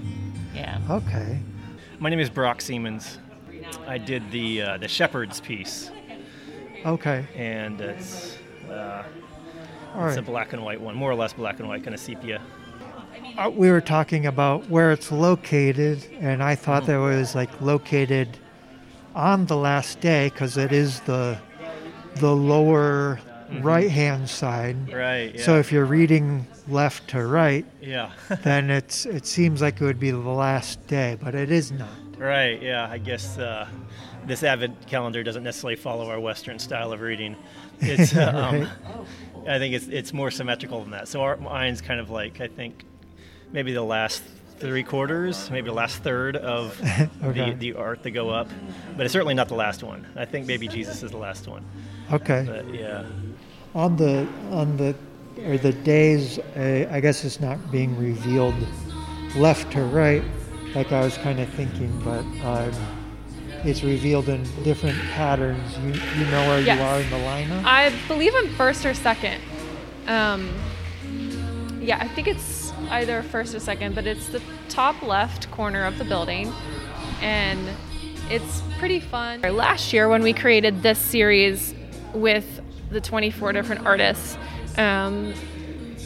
Yeah. 0.54 0.80
Okay. 0.90 1.40
My 2.00 2.10
name 2.10 2.20
is 2.20 2.30
Brock 2.30 2.62
Siemens. 2.62 3.18
I 3.88 3.98
did 3.98 4.32
the 4.32 4.62
uh, 4.62 4.78
the 4.78 4.88
Shepherds 4.88 5.42
piece, 5.42 5.92
Okay. 6.86 7.26
and 7.36 7.82
it's 7.82 8.38
uh, 8.70 9.04
All 9.96 10.08
it's 10.08 10.18
a 10.18 10.22
black 10.22 10.54
and 10.54 10.64
white 10.64 10.80
one, 10.80 10.96
more 10.96 11.12
or 11.12 11.16
less 11.16 11.34
black 11.34 11.60
and 11.60 11.68
white, 11.68 11.84
kind 11.84 11.94
of 11.94 12.00
sepia. 12.00 12.42
Uh, 13.38 13.52
we 13.52 13.70
were 13.70 13.82
talking 13.82 14.26
about 14.26 14.68
where 14.68 14.92
it's 14.92 15.12
located, 15.12 16.04
and 16.20 16.42
I 16.42 16.56
thought 16.56 16.88
that 16.88 16.98
was 16.98 17.36
like 17.36 17.62
located 17.62 18.40
on 19.14 19.46
the 19.46 19.56
last 19.56 20.00
day 20.00 20.30
because 20.30 20.58
it 20.58 20.72
is 20.72 21.02
the 21.02 21.38
the 22.16 22.36
lower 22.36 23.20
right 23.62 23.92
hand 23.92 24.28
side. 24.28 24.92
Right. 24.92 25.36
Yeah. 25.36 25.42
So 25.44 25.60
if 25.60 25.72
you're 25.72 25.86
reading 25.86 26.48
left 26.68 27.10
to 27.10 27.26
right, 27.26 27.64
yeah. 27.80 28.12
then 28.42 28.72
it's 28.72 29.06
it 29.06 29.28
seems 29.28 29.62
like 29.62 29.80
it 29.82 29.86
would 29.86 30.00
be 30.00 30.10
the 30.10 30.18
last 30.18 30.86
day, 30.88 31.18
but 31.22 31.36
it 31.36 31.52
is 31.52 31.72
not. 31.72 31.90
right. 32.18 32.60
Yeah. 32.60 32.88
I 32.90 32.98
guess 32.98 33.38
uh, 33.38 33.68
this 34.26 34.42
Advent 34.42 34.88
calendar 34.88 35.22
doesn't 35.22 35.44
necessarily 35.44 35.76
follow 35.76 36.10
our 36.10 36.20
Western 36.20 36.58
style 36.58 36.92
of 36.92 37.02
reading. 37.02 37.36
It's 37.82 38.16
uh, 38.16 38.32
um, 38.34 38.68
I 39.48 39.60
think 39.60 39.76
it's 39.76 39.88
it's 39.88 40.12
more 40.12 40.32
symmetrical 40.32 40.82
than 40.82 40.90
that. 40.92 41.08
So 41.08 41.22
our 41.22 41.38
mine's 41.38 41.82
kind 41.82 42.00
of 42.00 42.10
like 42.10 42.42
I 42.42 42.48
think 42.48 42.84
maybe 43.52 43.74
the 43.74 43.84
last 43.84 44.24
three 44.60 44.84
quarters, 44.84 45.50
maybe 45.52 45.68
the 45.70 45.74
last 45.76 45.98
third 46.04 46.36
of 46.36 46.80
Okay. 47.24 47.52
the, 47.52 47.72
the 47.72 47.74
art 47.80 48.04
that 48.04 48.12
go 48.12 48.30
up, 48.30 48.50
but 48.96 49.06
it's 49.06 49.14
certainly 49.14 49.34
not 49.36 49.48
the 49.48 49.56
last 49.56 49.84
one. 49.84 50.06
I 50.16 50.26
think 50.26 50.48
maybe 50.48 50.68
Jesus 50.68 51.04
is 51.04 51.12
the 51.12 51.18
last 51.18 51.48
one. 51.48 51.64
Okay. 52.12 52.44
But 52.48 52.74
yeah. 52.74 53.06
On 53.76 53.96
the 53.96 54.28
on 54.52 54.78
the 54.78 54.96
or 55.46 55.58
the 55.58 55.74
days, 55.74 56.40
uh, 56.40 56.88
I 56.90 57.00
guess 57.00 57.24
it's 57.24 57.40
not 57.40 57.72
being 57.72 57.96
revealed 57.98 58.56
left 59.36 59.72
to 59.74 59.84
right, 59.84 60.24
like 60.74 60.92
I 60.92 61.02
was 61.02 61.16
kind 61.20 61.40
of 61.40 61.48
thinking, 61.50 61.92
but 62.04 62.24
um, 62.44 62.72
it's 63.64 63.84
revealed 63.84 64.30
in 64.30 64.44
different 64.64 64.98
patterns. 65.12 65.78
You 65.80 65.90
you 66.20 66.32
know 66.32 66.48
where 66.48 66.62
Yes. 66.62 66.80
you 66.80 66.84
are 66.84 67.00
in 67.02 67.10
the 67.12 67.28
lineup. 67.28 67.64
I 67.66 67.94
believe 68.08 68.34
I'm 68.36 68.50
first 68.56 68.84
or 68.86 68.96
second. 68.96 69.40
Um, 70.08 70.50
yeah, 71.80 71.98
I 72.00 72.08
think 72.08 72.28
it's 72.28 72.67
either 72.90 73.24
first 73.24 73.56
or 73.56 73.60
second, 73.60 73.96
but 73.96 74.06
it's 74.08 74.30
the 74.30 74.42
top 74.70 75.02
left 75.02 75.50
corner 75.52 75.86
of 75.86 75.98
the 75.98 76.06
building, 76.06 76.54
and 77.22 77.68
it's 78.30 78.62
pretty 78.78 79.00
fun. 79.00 79.42
Last 79.42 79.94
year, 79.94 80.10
when 80.10 80.22
we 80.22 80.34
created 80.34 80.84
this 80.84 81.00
series 81.00 81.74
with 82.14 82.62
the 82.90 83.02
24 83.02 83.54
different 83.54 83.86
artists, 83.86 84.38
um, 84.78 85.34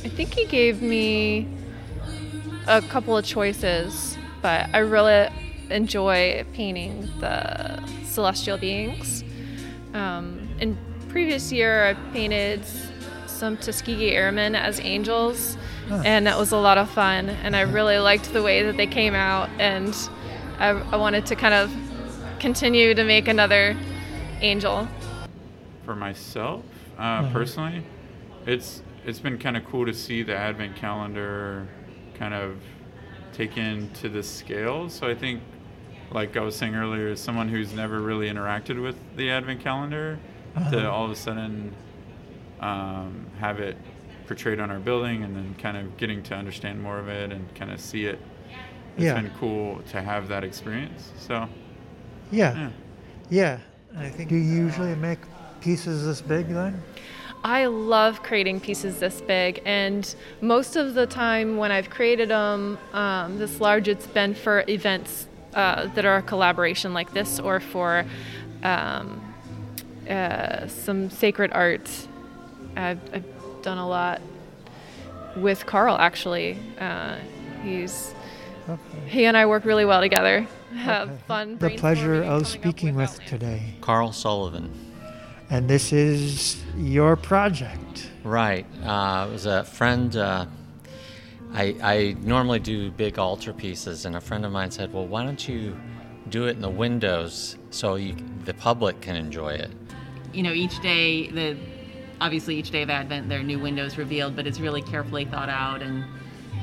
I 0.03 0.09
think 0.09 0.33
he 0.33 0.45
gave 0.45 0.81
me 0.81 1.47
a 2.67 2.81
couple 2.81 3.17
of 3.17 3.25
choices, 3.25 4.17
but 4.41 4.69
I 4.73 4.79
really 4.79 5.29
enjoy 5.69 6.45
painting 6.53 7.09
the 7.19 7.83
celestial 8.05 8.57
beings. 8.57 9.23
Um, 9.93 10.47
in 10.59 10.77
previous 11.09 11.51
year, 11.51 11.85
I 11.85 11.93
painted 12.13 12.63
some 13.27 13.57
Tuskegee 13.57 14.11
Airmen 14.11 14.55
as 14.55 14.79
angels, 14.79 15.57
and 15.91 16.25
that 16.27 16.37
was 16.37 16.51
a 16.51 16.57
lot 16.57 16.77
of 16.77 16.89
fun. 16.89 17.29
And 17.29 17.55
I 17.55 17.61
really 17.61 17.97
liked 17.99 18.31
the 18.33 18.43
way 18.43 18.63
that 18.63 18.77
they 18.77 18.87
came 18.87 19.13
out, 19.13 19.49
and 19.59 19.95
I, 20.59 20.69
I 20.69 20.95
wanted 20.97 21.25
to 21.27 21.35
kind 21.35 21.53
of 21.53 21.73
continue 22.39 22.93
to 22.93 23.03
make 23.03 23.27
another 23.27 23.77
angel. 24.41 24.87
For 25.85 25.95
myself, 25.95 26.63
uh, 26.97 27.29
personally, 27.31 27.83
it's 28.45 28.81
it's 29.05 29.19
been 29.19 29.37
kind 29.37 29.57
of 29.57 29.65
cool 29.65 29.85
to 29.85 29.93
see 29.93 30.23
the 30.23 30.35
advent 30.35 30.75
calendar 30.75 31.67
kind 32.13 32.33
of 32.33 32.57
taken 33.33 33.89
to 33.93 34.09
this 34.09 34.29
scale. 34.29 34.89
So 34.89 35.07
I 35.07 35.15
think, 35.15 35.41
like 36.11 36.37
I 36.37 36.41
was 36.41 36.55
saying 36.55 36.75
earlier, 36.75 37.07
as 37.09 37.19
someone 37.19 37.49
who's 37.49 37.73
never 37.73 37.99
really 37.99 38.29
interacted 38.29 38.81
with 38.81 38.95
the 39.15 39.31
advent 39.31 39.61
calendar, 39.61 40.19
to 40.69 40.89
all 40.89 41.05
of 41.05 41.11
a 41.11 41.15
sudden 41.15 41.73
um, 42.59 43.25
have 43.39 43.59
it 43.59 43.77
portrayed 44.31 44.61
on 44.61 44.71
our 44.71 44.79
building 44.79 45.23
and 45.25 45.35
then 45.35 45.53
kind 45.61 45.75
of 45.75 45.97
getting 45.97 46.23
to 46.23 46.33
understand 46.33 46.81
more 46.81 46.97
of 46.97 47.09
it 47.09 47.33
and 47.33 47.53
kind 47.53 47.69
of 47.69 47.81
see 47.81 48.05
it. 48.05 48.17
It's 48.95 49.03
Yeah. 49.03 49.15
been 49.15 49.29
cool 49.37 49.81
to 49.91 50.01
have 50.01 50.29
that 50.29 50.45
experience. 50.45 51.11
So 51.19 51.49
yeah, 52.31 52.53
yeah. 52.55 52.69
yeah. 53.29 53.57
I 53.97 54.07
think. 54.07 54.29
Do 54.29 54.35
you 54.35 54.63
usually 54.63 54.95
make 54.95 55.19
pieces 55.59 56.05
this 56.05 56.21
big 56.21 56.47
then? 56.47 56.81
I 57.43 57.65
love 57.65 58.23
creating 58.23 58.61
pieces 58.61 58.99
this 58.99 59.19
big, 59.19 59.61
and 59.65 60.15
most 60.39 60.77
of 60.77 60.93
the 60.93 61.07
time 61.07 61.57
when 61.57 61.71
I've 61.73 61.89
created 61.89 62.29
them 62.29 62.77
um, 62.93 63.37
this 63.37 63.59
large, 63.59 63.89
it's 63.89 64.07
been 64.07 64.33
for 64.33 64.63
events 64.69 65.27
uh, 65.55 65.87
that 65.95 66.05
are 66.05 66.17
a 66.17 66.21
collaboration 66.21 66.93
like 66.93 67.11
this, 67.13 67.37
or 67.39 67.59
for 67.59 68.05
um, 68.63 69.19
uh, 70.09 70.67
some 70.67 71.09
sacred 71.09 71.51
art. 71.51 71.89
I've, 72.77 72.99
I've 73.13 73.30
done 73.61 73.77
a 73.77 73.87
lot 73.87 74.21
with 75.35 75.65
Carl 75.65 75.97
actually. 75.97 76.57
Uh, 76.79 77.17
he's 77.63 78.13
Okay. 78.69 78.79
he 79.09 79.25
and 79.25 79.35
I 79.35 79.45
work 79.47 79.65
really 79.65 79.85
well 79.85 80.01
together. 80.01 80.47
Have 80.75 81.19
fun. 81.21 81.57
The 81.57 81.71
pleasure 81.71 82.21
of 82.23 82.47
speaking 82.47 82.95
with 82.95 83.13
ideas. 83.15 83.29
today, 83.29 83.61
Carl 83.81 84.11
Sullivan. 84.13 84.71
and 85.49 85.67
this 85.67 85.91
is 85.91 86.63
your 86.77 87.15
project. 87.15 88.09
Right. 88.23 88.65
Uh, 88.85 89.25
it 89.27 89.33
was 89.33 89.45
a 89.47 89.63
friend. 89.63 90.15
Uh, 90.15 90.45
I, 91.53 91.75
I 91.83 92.15
normally 92.21 92.59
do 92.59 92.91
big 92.91 93.19
altar 93.19 93.51
pieces, 93.51 94.05
and 94.05 94.15
a 94.15 94.21
friend 94.21 94.45
of 94.45 94.51
mine 94.51 94.71
said, 94.71 94.93
"Well, 94.93 95.07
why 95.07 95.23
don't 95.25 95.45
you 95.49 95.75
do 96.29 96.45
it 96.47 96.51
in 96.51 96.61
the 96.61 96.69
windows 96.69 97.57
so 97.71 97.95
you, 97.95 98.15
the 98.45 98.53
public 98.53 99.01
can 99.01 99.15
enjoy 99.15 99.49
it?" 99.53 99.71
you 100.33 100.43
know, 100.43 100.53
each 100.53 100.79
day, 100.81 101.27
the 101.29 101.57
obviously 102.21 102.55
each 102.55 102.71
day 102.71 102.83
of 102.83 102.89
Advent, 102.89 103.27
there 103.27 103.39
are 103.39 103.43
new 103.43 103.59
windows 103.59 103.97
revealed, 103.97 104.35
but 104.35 104.47
it's 104.47 104.59
really 104.59 104.81
carefully 104.81 105.25
thought 105.25 105.49
out. 105.49 105.81
And 105.81 106.03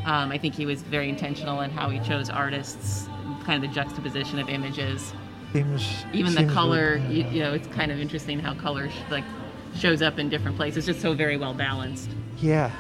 um, 0.06 0.30
I 0.30 0.38
think 0.38 0.54
he 0.54 0.64
was 0.64 0.80
very 0.82 1.08
intentional 1.10 1.60
in 1.60 1.70
how 1.70 1.90
he 1.90 1.98
chose 2.00 2.30
artists, 2.30 3.06
kind 3.44 3.62
of 3.62 3.68
the 3.68 3.74
juxtaposition 3.74 4.38
of 4.38 4.48
images. 4.48 5.12
Seems 5.52 6.04
Even 6.12 6.32
the 6.34 6.40
seems 6.40 6.52
color, 6.52 6.98
good. 6.98 7.10
you, 7.10 7.24
you 7.24 7.40
know, 7.42 7.52
it's 7.52 7.66
kind 7.68 7.90
of 7.90 7.98
interesting 7.98 8.38
how 8.38 8.54
color 8.54 8.88
sh- 8.88 8.94
like 9.10 9.24
shows 9.74 10.00
up 10.00 10.18
in 10.18 10.28
different 10.28 10.56
places. 10.56 10.78
It's 10.78 10.86
Just 10.86 11.00
so 11.00 11.14
very 11.14 11.36
well 11.36 11.54
balanced. 11.54 12.10
Yeah, 12.38 12.70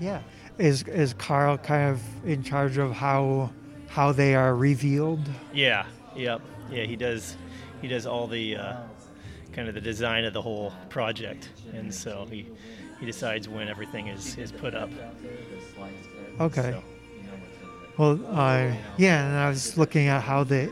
yeah. 0.00 0.20
Is 0.58 0.84
is 0.84 1.12
Carl 1.12 1.58
kind 1.58 1.90
of 1.90 2.00
in 2.26 2.42
charge 2.42 2.78
of 2.78 2.92
how 2.92 3.50
how 3.88 4.12
they 4.12 4.34
are 4.34 4.56
revealed? 4.56 5.20
Yeah, 5.52 5.84
yep, 6.16 6.40
yeah. 6.70 6.84
He 6.84 6.96
does, 6.96 7.36
he 7.82 7.88
does 7.88 8.06
all 8.06 8.26
the 8.26 8.56
uh, 8.56 8.76
kind 9.56 9.66
of 9.68 9.74
the 9.74 9.80
design 9.80 10.24
of 10.24 10.32
the 10.34 10.42
whole 10.42 10.72
project, 10.90 11.48
and 11.74 11.92
so 11.92 12.26
he 12.30 12.46
he 13.00 13.06
decides 13.06 13.48
when 13.48 13.68
everything 13.68 14.06
is 14.08 14.36
is 14.38 14.52
put 14.52 14.74
up. 14.74 14.90
Okay. 16.40 16.72
So, 16.72 16.82
Well, 17.98 18.20
uh, 18.30 18.74
yeah, 18.98 19.26
and 19.26 19.36
I 19.38 19.48
was 19.48 19.76
looking 19.78 20.08
at 20.08 20.22
how 20.22 20.44
they. 20.44 20.68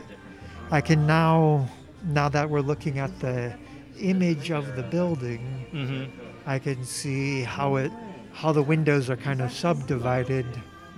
I 0.71 0.81
can 0.81 1.07
now, 1.07 1.67
now 2.03 2.29
that 2.29 2.49
we're 2.49 2.61
looking 2.61 2.99
at 2.99 3.19
the 3.19 3.53
image 3.99 4.51
of 4.51 4.75
the 4.75 4.83
building, 4.83 5.41
mhm, 5.73 6.09
I 6.45 6.59
can 6.59 6.83
see 6.85 7.41
how 7.43 7.77
it, 7.77 7.91
how 8.33 8.51
the 8.51 8.61
windows 8.61 9.09
are 9.09 9.17
kind 9.17 9.41
of 9.41 9.51
subdivided. 9.51 10.45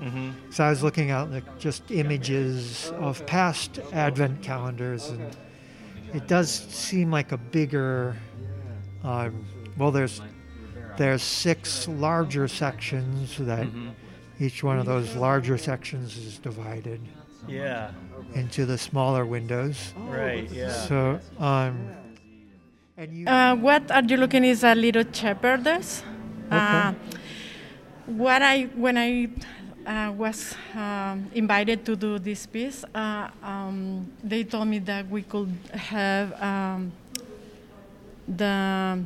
mhm. 0.01 0.34
So 0.51 0.63
I 0.65 0.70
was 0.70 0.84
looking 0.84 1.12
at 1.12 1.32
like 1.32 1.48
just 1.60 1.89
images 1.91 2.91
of 3.00 3.25
past 3.25 3.79
Advent 3.94 4.41
calendars, 4.41 5.10
and 5.10 5.36
it 6.14 6.28
does 6.28 6.50
seem 6.52 7.12
like 7.12 7.32
a 7.32 7.38
bigger. 7.38 8.16
Um, 9.04 9.46
well, 9.78 9.92
there's 9.92 10.22
there's 10.98 11.22
six 11.22 11.88
larger 11.88 12.48
sections 12.48 13.38
that 13.38 13.68
each 14.40 14.64
one 14.64 14.80
of 14.80 14.86
those 14.86 15.16
larger 15.16 15.58
sections 15.58 16.18
is 16.18 16.40
divided 16.40 17.00
Yeah. 17.48 17.92
into 18.34 18.66
the 18.66 18.78
smaller 18.78 19.26
windows. 19.26 19.94
Right. 19.98 20.50
Yeah. 20.52 20.72
So, 20.72 21.20
um, 21.40 21.90
Uh, 23.28 23.56
what 23.56 23.92
are 23.92 24.02
you 24.02 24.18
looking 24.18 24.44
is 24.44 24.64
a 24.64 24.74
little 24.74 25.04
shepherdess. 25.14 26.02
Uh, 26.50 26.94
what 28.08 28.42
I 28.42 28.64
when 28.76 28.98
I 28.98 29.30
uh, 29.88 30.12
was 30.12 30.53
um, 30.75 31.25
invited 31.34 31.86
to 31.86 31.96
do 31.96 32.20
this 32.20 32.46
piece, 32.46 32.84
uh, 32.94 33.29
um, 33.41 34.06
they 34.24 34.44
told 34.44 34.67
me 34.67 34.79
that 34.79 35.08
we 35.10 35.22
could 35.24 35.50
have 35.74 36.34
um, 36.44 36.91
the 38.27 39.00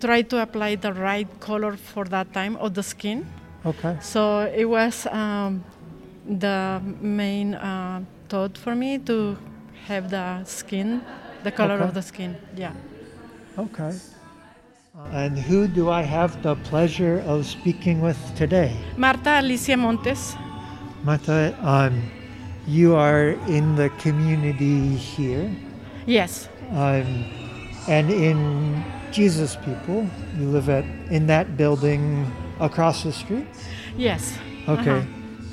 try 0.00 0.22
to 0.22 0.42
apply 0.42 0.74
the 0.76 0.92
right 0.92 1.28
color 1.40 1.76
for 1.76 2.04
that 2.06 2.32
time 2.32 2.56
of 2.56 2.74
the 2.74 2.82
skin. 2.82 3.26
okay, 3.66 3.96
So 4.00 4.40
it 4.54 4.64
was 4.64 5.06
um, 5.06 5.64
the 6.26 6.80
main 7.00 7.54
uh, 7.54 8.02
thought 8.28 8.56
for 8.58 8.74
me 8.74 8.98
to 8.98 9.36
have 9.86 10.10
the 10.10 10.44
skin, 10.44 11.02
the 11.42 11.50
color 11.50 11.74
Okay. 11.74 11.84
of 11.84 11.94
the 11.94 12.02
skin. 12.02 12.36
Yeah. 12.56 12.72
okay. 13.58 13.92
And 15.06 15.38
who 15.38 15.68
do 15.68 15.90
I 15.90 16.02
have 16.02 16.42
the 16.42 16.56
pleasure 16.56 17.20
of 17.26 17.46
speaking 17.46 18.00
with 18.00 18.18
today? 18.36 18.76
Marta 18.96 19.40
Alicia 19.40 19.76
Montes. 19.76 20.34
Martha, 21.04 21.56
um, 21.62 22.10
you 22.66 22.94
are 22.96 23.28
in 23.46 23.76
the 23.76 23.88
community 24.00 24.96
here, 24.96 25.50
Yes. 26.06 26.48
um, 26.72 27.24
and 27.86 28.10
in 28.10 28.84
Jesus 29.12 29.56
People, 29.64 30.06
you 30.36 30.48
live 30.48 30.68
at 30.68 30.84
in 31.10 31.26
that 31.28 31.56
building 31.56 32.30
across 32.60 33.04
the 33.04 33.12
street. 33.12 33.46
Yes. 33.96 34.36
Okay, 34.68 34.90
Uh-huh. 34.98 35.02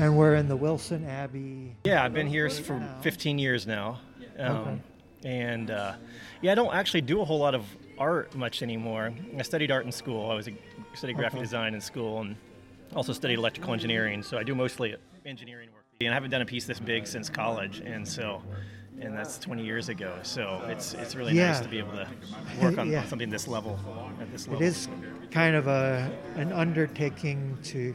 and 0.03 0.17
we're 0.17 0.35
in 0.35 0.47
the 0.49 0.55
Wilson 0.57 1.05
Abbey. 1.05 1.75
Yeah, 1.85 2.03
I've 2.03 2.13
been 2.13 2.27
here 2.27 2.49
for 2.49 2.81
15 3.01 3.37
years 3.39 3.67
now. 3.67 3.99
Um, 4.39 4.81
And 5.23 5.71
uh, 5.71 5.93
yeah, 6.41 6.51
I 6.51 6.55
don't 6.55 6.73
actually 6.75 7.01
do 7.01 7.19
a 7.21 7.25
whole 7.25 7.39
lot 7.39 7.55
of 7.55 7.63
art 7.97 8.35
much 8.35 8.61
anymore. 8.61 9.13
I 9.37 9.41
studied 9.41 9.71
art 9.71 9.85
in 9.85 9.91
school. 9.91 10.29
I 10.29 10.33
was 10.33 10.47
a, 10.47 10.53
studied 10.93 11.15
graphic 11.15 11.37
uh-huh. 11.37 11.43
design 11.43 11.73
in 11.73 11.81
school 11.81 12.21
and 12.21 12.35
also 12.95 13.13
studied 13.13 13.37
electrical 13.37 13.73
engineering. 13.73 14.23
So 14.23 14.37
I 14.37 14.43
do 14.43 14.55
mostly 14.55 14.95
engineering 15.25 15.69
work. 15.73 15.83
And 16.01 16.09
I 16.09 16.13
haven't 16.13 16.31
done 16.31 16.41
a 16.41 16.45
piece 16.45 16.65
this 16.65 16.79
big 16.79 17.07
since 17.07 17.29
college, 17.29 17.79
and 17.79 18.07
so. 18.07 18.41
And 19.01 19.13
that's 19.13 19.37
20 19.39 19.61
years 19.65 19.89
ago, 19.89 20.17
so 20.23 20.63
it's 20.69 20.93
it's 20.93 21.15
really 21.15 21.33
Yeah. 21.33 21.47
nice 21.47 21.59
to 21.59 21.67
be 21.67 21.79
able 21.79 21.91
to 21.91 22.07
work 22.61 22.77
on 22.77 22.89
Yeah. 22.91 23.03
something 23.03 23.29
this 23.29 23.45
level 23.45 23.77
at 24.21 24.31
this 24.31 24.47
level. 24.47 24.61
It 24.61 24.65
is 24.65 24.87
kind 25.31 25.53
of 25.53 25.67
a 25.67 26.09
an 26.37 26.53
undertaking 26.53 27.57
to 27.63 27.93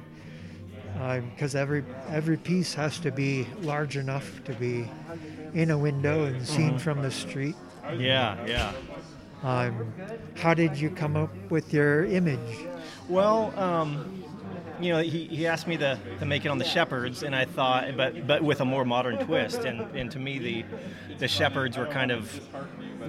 um, 1.01 1.31
because 1.31 1.55
every 1.55 1.85
every 2.09 2.37
piece 2.37 2.75
has 2.75 2.99
to 2.99 3.11
be 3.11 3.47
large 3.63 3.97
enough 3.97 4.45
to 4.45 4.53
be 4.53 4.91
in 5.55 5.71
a 5.71 5.79
window 5.79 6.25
and 6.25 6.47
seen 6.47 6.71
mm-hmm. 6.71 6.79
from 6.79 7.01
the 7.01 7.11
street. 7.11 7.57
Yeah, 7.97 8.37
yeah. 8.47 8.73
Um, 9.43 9.93
how 10.37 10.55
did 10.55 10.77
you 10.77 10.91
come 10.91 11.17
up 11.17 11.31
with 11.51 11.73
your 11.73 12.05
image? 12.05 12.67
Well, 13.09 13.59
um, 13.59 14.23
you 14.81 14.93
know, 14.93 15.01
he, 15.01 15.27
he 15.27 15.47
asked 15.47 15.67
me 15.67 15.77
to, 15.79 15.99
to 16.19 16.27
make 16.27 16.45
it 16.45 16.49
on 16.49 16.59
the 16.59 16.65
shepherds, 16.65 17.23
and 17.23 17.35
I 17.35 17.45
thought, 17.45 17.97
but 17.97 18.27
but 18.27 18.43
with 18.43 18.61
a 18.61 18.65
more 18.65 18.85
modern 18.85 19.19
twist. 19.19 19.65
And, 19.65 19.81
and 19.97 20.11
to 20.13 20.19
me, 20.19 20.39
the 20.39 20.65
the 21.19 21.29
shepherds 21.29 21.77
were 21.77 21.87
kind 21.87 22.11
of, 22.11 22.41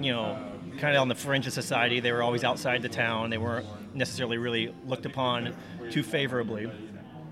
you 0.00 0.12
know, 0.12 0.38
kind 0.78 0.96
of 0.96 1.02
on 1.02 1.08
the 1.08 1.14
fringe 1.14 1.46
of 1.46 1.52
society. 1.52 2.00
They 2.00 2.12
were 2.12 2.22
always 2.22 2.44
outside 2.44 2.82
the 2.82 2.88
town. 2.88 3.30
They 3.30 3.38
weren't 3.38 3.66
necessarily 3.94 4.38
really 4.38 4.74
looked 4.86 5.06
upon 5.06 5.54
too 5.90 6.02
favorably. 6.02 6.70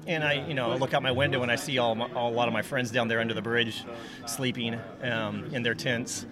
And 0.07 0.25
I, 0.25 0.47
you 0.47 0.54
know, 0.54 0.75
look 0.76 0.95
out 0.95 1.02
my 1.02 1.12
window 1.12 1.42
and 1.42 1.52
I 1.52 1.57
see 1.57 1.78
all, 1.78 1.95
my, 1.95 2.11
all 2.14 2.30
a 2.30 2.35
lot 2.35 2.49
of 2.49 2.54
my 2.54 2.62
friends 2.62 2.90
down 2.90 3.07
there 3.07 3.21
under 3.21 3.35
the 3.35 3.42
bridge, 3.42 3.85
sleeping 4.26 4.78
um, 5.02 5.45
in 5.52 5.62
their 5.62 5.75
tents, 5.75 6.25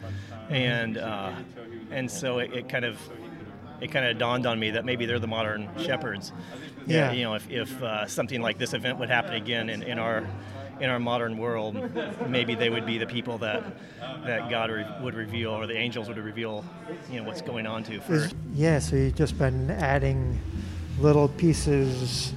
and 0.48 0.96
uh, 0.96 1.32
and 1.90 2.11
so 2.11 2.38
it, 2.38 2.52
it 2.52 2.68
kind 2.68 2.85
of 2.85 2.99
it 3.80 3.90
kind 3.92 4.07
of 4.07 4.18
dawned 4.18 4.47
on 4.47 4.59
me 4.59 4.71
that 4.73 4.85
maybe 4.85 5.07
they're 5.07 5.18
the 5.18 5.26
modern 5.28 5.68
shepherds. 5.78 6.33
Yeah. 6.87 7.12
You 7.12 7.23
know, 7.25 7.35
if, 7.35 7.50
if 7.50 7.83
uh, 7.83 8.07
something 8.07 8.40
like 8.40 8.59
this 8.59 8.75
event 8.75 8.99
would 8.99 9.11
happen 9.11 9.35
again 9.35 9.68
in, 9.68 9.83
in 9.83 9.99
our 9.99 10.26
in 10.80 10.88
our 10.88 10.99
modern 11.00 11.38
world, 11.38 11.76
maybe 12.28 12.54
they 12.54 12.71
would 12.71 12.87
be 12.87 12.99
the 12.99 13.07
people 13.07 13.38
that 13.38 13.62
that 14.25 14.49
God 14.49 14.71
re- 14.71 14.87
would 15.02 15.14
reveal 15.14 15.50
or 15.50 15.66
the 15.66 15.76
angels 15.76 16.09
would 16.09 16.18
reveal, 16.18 16.64
you 17.11 17.21
know, 17.21 17.26
what's 17.26 17.42
going 17.42 17.66
on 17.66 17.83
to 17.85 18.00
first. 18.00 18.35
yeah, 18.54 18.78
so 18.78 18.97
you've 18.97 19.14
just 19.14 19.38
been 19.38 19.71
adding 19.71 20.40
little 21.00 21.28
pieces 21.28 22.33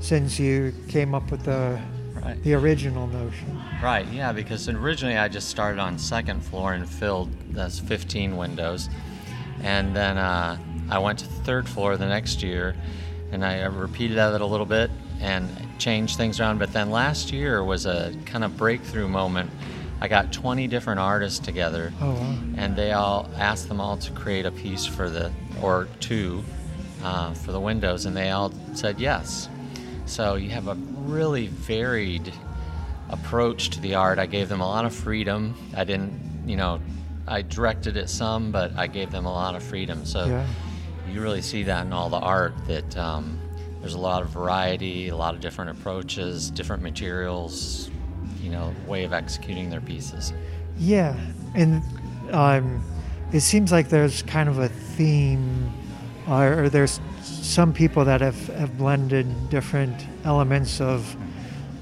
since 0.00 0.38
you 0.38 0.72
came 0.88 1.14
up 1.14 1.30
with 1.30 1.44
the 1.44 1.80
Right. 2.24 2.42
the 2.42 2.54
original 2.54 3.06
notion. 3.06 3.60
Right, 3.82 4.06
yeah, 4.08 4.32
because 4.32 4.68
originally 4.68 5.16
I 5.18 5.28
just 5.28 5.48
started 5.48 5.78
on 5.78 5.98
second 5.98 6.40
floor 6.42 6.72
and 6.72 6.88
filled 6.88 7.30
those 7.52 7.78
15 7.80 8.36
windows. 8.36 8.88
And 9.62 9.94
then 9.94 10.16
uh, 10.18 10.56
I 10.90 10.98
went 10.98 11.18
to 11.20 11.26
the 11.28 11.34
third 11.42 11.68
floor 11.68 11.96
the 11.96 12.06
next 12.08 12.42
year 12.42 12.74
and 13.30 13.44
I 13.44 13.64
repeated 13.64 14.16
that 14.16 14.40
a 14.40 14.46
little 14.46 14.66
bit 14.66 14.90
and 15.20 15.48
changed 15.78 16.16
things 16.16 16.40
around. 16.40 16.58
But 16.58 16.72
then 16.72 16.90
last 16.90 17.30
year 17.32 17.62
was 17.62 17.84
a 17.86 18.14
kind 18.26 18.42
of 18.44 18.56
breakthrough 18.56 19.08
moment. 19.08 19.50
I 20.00 20.08
got 20.08 20.32
20 20.32 20.66
different 20.66 21.00
artists 21.00 21.38
together 21.38 21.92
Oh, 22.00 22.12
wow. 22.14 22.36
and 22.56 22.74
they 22.76 22.92
all 22.92 23.28
asked 23.36 23.68
them 23.68 23.80
all 23.80 23.96
to 23.98 24.10
create 24.12 24.44
a 24.46 24.50
piece 24.50 24.84
for 24.86 25.08
the, 25.10 25.30
or 25.62 25.88
two, 26.00 26.42
uh, 27.02 27.32
for 27.34 27.52
the 27.52 27.60
windows, 27.60 28.04
and 28.06 28.16
they 28.16 28.30
all 28.30 28.52
said 28.74 28.98
yes. 29.00 29.48
So 30.06 30.34
you 30.34 30.50
have 30.50 30.68
a 30.68 30.74
really 31.04 31.46
varied 31.48 32.32
approach 33.10 33.70
to 33.70 33.80
the 33.80 33.94
art. 33.94 34.18
I 34.18 34.26
gave 34.26 34.48
them 34.48 34.60
a 34.60 34.66
lot 34.66 34.84
of 34.84 34.94
freedom. 34.94 35.54
I 35.76 35.84
didn't, 35.84 36.44
you 36.46 36.56
know, 36.56 36.80
I 37.26 37.42
directed 37.42 37.96
it 37.96 38.08
some, 38.08 38.50
but 38.50 38.72
I 38.76 38.86
gave 38.86 39.10
them 39.10 39.26
a 39.26 39.32
lot 39.32 39.54
of 39.54 39.62
freedom. 39.62 40.04
So 40.04 40.26
Yeah. 40.26 40.46
you 41.10 41.20
really 41.20 41.42
see 41.42 41.62
that 41.64 41.86
in 41.86 41.92
all 41.92 42.08
the 42.08 42.18
art 42.18 42.54
that 42.66 42.96
um, 42.96 43.38
there's 43.80 43.94
a 43.94 43.98
lot 44.00 44.22
of 44.22 44.30
variety, 44.30 45.08
a 45.08 45.16
lot 45.16 45.34
of 45.34 45.40
different 45.40 45.70
approaches, 45.70 46.50
different 46.50 46.82
materials, 46.82 47.90
you 48.42 48.50
know, 48.50 48.74
way 48.86 49.04
of 49.04 49.12
executing 49.12 49.70
their 49.70 49.80
pieces. 49.80 50.32
Yeah, 50.78 51.14
and 51.54 51.82
um, 52.32 52.82
it 53.32 53.40
seems 53.40 53.70
like 53.70 53.88
there's 53.90 54.22
kind 54.22 54.48
of 54.48 54.58
a 54.58 54.68
theme, 54.68 55.72
or, 56.28 56.68
there's 56.68 57.00
some 57.22 57.72
people 57.72 58.04
that 58.06 58.20
have, 58.20 58.46
have 58.48 58.76
blended 58.78 59.26
different 59.50 60.06
elements 60.24 60.80
of 60.80 61.16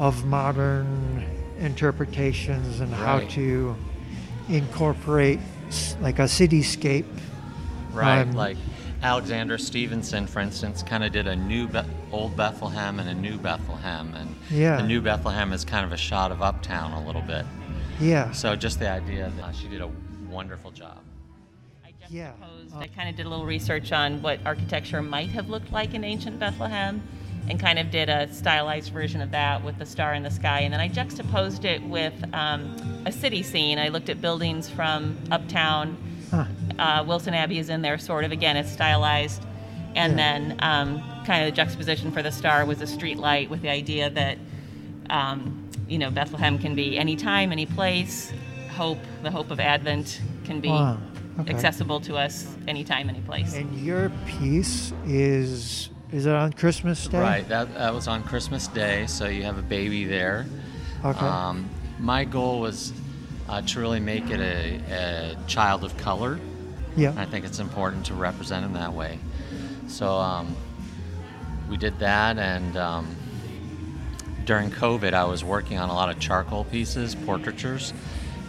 of 0.00 0.24
modern 0.24 1.22
interpretations 1.60 2.80
and 2.80 2.92
how 2.92 3.18
Right. 3.18 3.30
to 3.30 3.76
incorporate 4.48 5.38
like 6.00 6.18
a 6.18 6.22
cityscape. 6.22 7.04
Right, 7.92 8.22
Um, 8.22 8.32
like 8.32 8.56
Alexander 9.02 9.58
Stevenson, 9.58 10.26
for 10.26 10.40
instance, 10.40 10.82
kind 10.82 11.04
of 11.04 11.12
did 11.12 11.26
a 11.28 11.36
new 11.36 11.68
Be- 11.68 11.80
old 12.10 12.36
Bethlehem 12.36 12.98
and 12.98 13.08
a 13.08 13.14
new 13.14 13.36
Bethlehem, 13.36 14.14
and 14.16 14.34
Yeah. 14.50 14.76
the 14.76 14.82
new 14.86 15.00
Bethlehem 15.00 15.52
is 15.52 15.64
kind 15.64 15.84
of 15.84 15.92
a 15.92 15.96
shot 15.96 16.32
of 16.32 16.42
uptown 16.42 16.92
a 16.92 17.04
little 17.06 17.22
bit. 17.22 17.44
Yeah, 18.00 18.32
So 18.32 18.56
just 18.56 18.78
the 18.80 18.88
idea 18.90 19.30
that 19.38 19.54
she 19.54 19.68
did 19.68 19.82
a 19.82 19.88
wonderful 20.30 20.70
job. 20.72 20.98
I 22.12 22.16
Yeah. 22.16 22.30
juxtaposed, 22.40 22.74
I 22.82 22.86
kind 22.88 23.08
of 23.08 23.16
did 23.16 23.26
a 23.26 23.28
little 23.28 23.46
research 23.46 23.92
on 23.92 24.20
what 24.22 24.40
architecture 24.44 25.02
might 25.02 25.30
have 25.30 25.48
looked 25.48 25.72
like 25.72 25.94
in 25.94 26.04
ancient 26.04 26.38
Bethlehem 26.38 27.02
and 27.48 27.58
kind 27.58 27.78
of 27.78 27.90
did 27.90 28.08
a 28.08 28.32
stylized 28.32 28.92
version 28.92 29.20
of 29.20 29.30
that 29.32 29.64
with 29.64 29.78
the 29.78 29.86
star 29.86 30.14
in 30.14 30.22
the 30.22 30.30
sky. 30.30 30.60
And 30.60 30.72
then 30.72 30.80
I 30.80 30.88
juxtaposed 30.88 31.64
it 31.64 31.82
with 31.82 32.12
um, 32.34 32.76
a 33.06 33.12
city 33.12 33.42
scene. 33.42 33.78
I 33.78 33.88
looked 33.88 34.08
at 34.10 34.20
buildings 34.20 34.68
from 34.68 35.16
uptown. 35.30 35.96
Huh. 36.30 36.44
Uh, 36.78 37.04
Wilson 37.06 37.34
Abbey 37.34 37.58
is 37.58 37.68
in 37.68 37.82
there, 37.82 37.98
sort 37.98 38.24
of. 38.24 38.32
Again, 38.32 38.56
it's 38.56 38.70
stylized. 38.70 39.42
And 39.94 40.12
Yeah. 40.12 40.16
then 40.16 40.56
um, 40.60 41.02
kind 41.26 41.44
of 41.44 41.50
the 41.50 41.56
juxtaposition 41.56 42.12
for 42.12 42.22
the 42.22 42.32
star 42.32 42.64
was 42.64 42.80
a 42.80 42.86
street 42.86 43.18
light 43.18 43.50
with 43.50 43.62
the 43.62 43.68
idea 43.70 44.08
that, 44.10 44.38
um, 45.10 45.68
you 45.88 45.98
know, 45.98 46.10
Bethlehem 46.10 46.58
can 46.58 46.74
be 46.74 46.96
any 46.98 47.16
time, 47.16 47.52
any 47.52 47.66
place. 47.66 48.32
Hope, 48.70 48.98
the 49.22 49.30
hope 49.30 49.50
of 49.50 49.60
Advent 49.60 50.20
can 50.44 50.60
be 50.60 50.68
Wow, 50.68 50.98
okay. 51.40 51.52
accessible 51.52 52.00
to 52.00 52.16
us 52.16 52.46
anytime, 52.66 53.08
any 53.08 53.20
place. 53.20 53.54
and 53.54 53.78
your 53.78 54.10
piece 54.26 54.92
is 55.06 55.90
is 56.12 56.26
it 56.26 56.34
on 56.34 56.52
Christmas 56.52 57.06
Day? 57.08 57.18
Right, 57.18 57.48
that, 57.48 57.72
that 57.72 57.94
was 57.94 58.06
on 58.06 58.22
Christmas 58.22 58.68
Day, 58.68 59.06
so 59.06 59.28
you 59.28 59.44
have 59.44 59.56
a 59.56 59.62
baby 59.62 60.04
there. 60.04 60.44
Okay. 61.02 61.24
Um, 61.24 61.70
my 61.98 62.24
goal 62.24 62.60
was 62.60 62.92
uh, 63.48 63.62
to 63.62 63.80
really 63.80 63.98
make 63.98 64.28
it 64.28 64.38
a, 64.38 65.34
a 65.34 65.36
child 65.46 65.84
of 65.84 65.96
color. 65.96 66.38
yeah. 66.96 67.14
I 67.16 67.24
think 67.24 67.46
it's 67.46 67.60
important 67.60 68.04
to 68.06 68.14
represent 68.14 68.62
him 68.62 68.74
that 68.74 68.92
way. 68.92 69.18
So 69.88 70.10
um, 70.10 70.54
we 71.70 71.78
did 71.78 71.98
that, 72.00 72.36
and 72.36 72.76
um, 72.76 73.16
during 74.44 74.70
COVID, 74.70 75.14
I 75.14 75.24
was 75.24 75.42
working 75.42 75.78
on 75.78 75.88
a 75.88 75.94
lot 75.94 76.10
of 76.10 76.18
charcoal 76.18 76.64
pieces, 76.64 77.14
portraitures, 77.14 77.94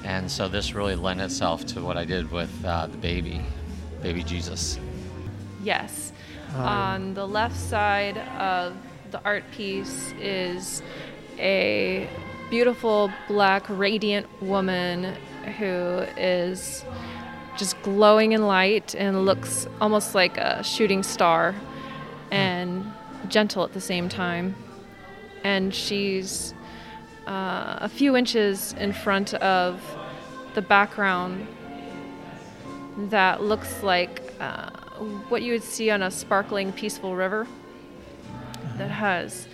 and 0.03 0.29
so 0.29 0.47
this 0.47 0.73
really 0.73 0.95
lent 0.95 1.21
itself 1.21 1.65
to 1.67 1.81
what 1.81 1.97
I 1.97 2.05
did 2.05 2.31
with 2.31 2.51
uh, 2.65 2.87
the 2.87 2.97
baby, 2.97 3.41
baby 4.01 4.23
Jesus. 4.23 4.79
Yes. 5.63 6.11
On 6.55 7.15
the 7.15 7.27
left 7.27 7.55
side 7.55 8.17
of 8.39 8.75
the 9.09 9.19
art 9.25 9.43
piece 9.51 10.13
is 10.19 10.83
a 11.39 12.07
beautiful 12.49 13.11
black 13.27 13.65
radiant 13.67 14.27
woman 14.41 15.15
who 15.57 16.05
is 16.15 16.85
just 17.57 17.81
glowing 17.81 18.33
in 18.33 18.45
light 18.45 18.93
and 18.95 19.25
looks 19.25 19.67
almost 19.81 20.13
like 20.13 20.37
a 20.37 20.63
shooting 20.63 21.01
star 21.01 21.55
and 22.29 22.85
gentle 23.29 23.63
at 23.63 23.73
the 23.73 23.81
same 23.81 24.09
time. 24.09 24.55
And 25.43 25.73
she's 25.73 26.53
uh, 27.27 27.77
a 27.81 27.89
few 27.89 28.15
inches 28.15 28.73
in 28.73 28.93
front 28.93 29.33
of 29.35 29.81
the 30.55 30.61
background 30.61 31.47
that 33.09 33.41
looks 33.41 33.81
like 33.81 34.33
uh, 34.39 34.69
what 35.29 35.41
you 35.41 35.53
would 35.53 35.63
see 35.63 35.89
on 35.89 36.03
a 36.03 36.11
sparkling, 36.11 36.71
peaceful 36.71 37.15
river 37.15 37.47
that 38.77 38.91
has 38.91 39.47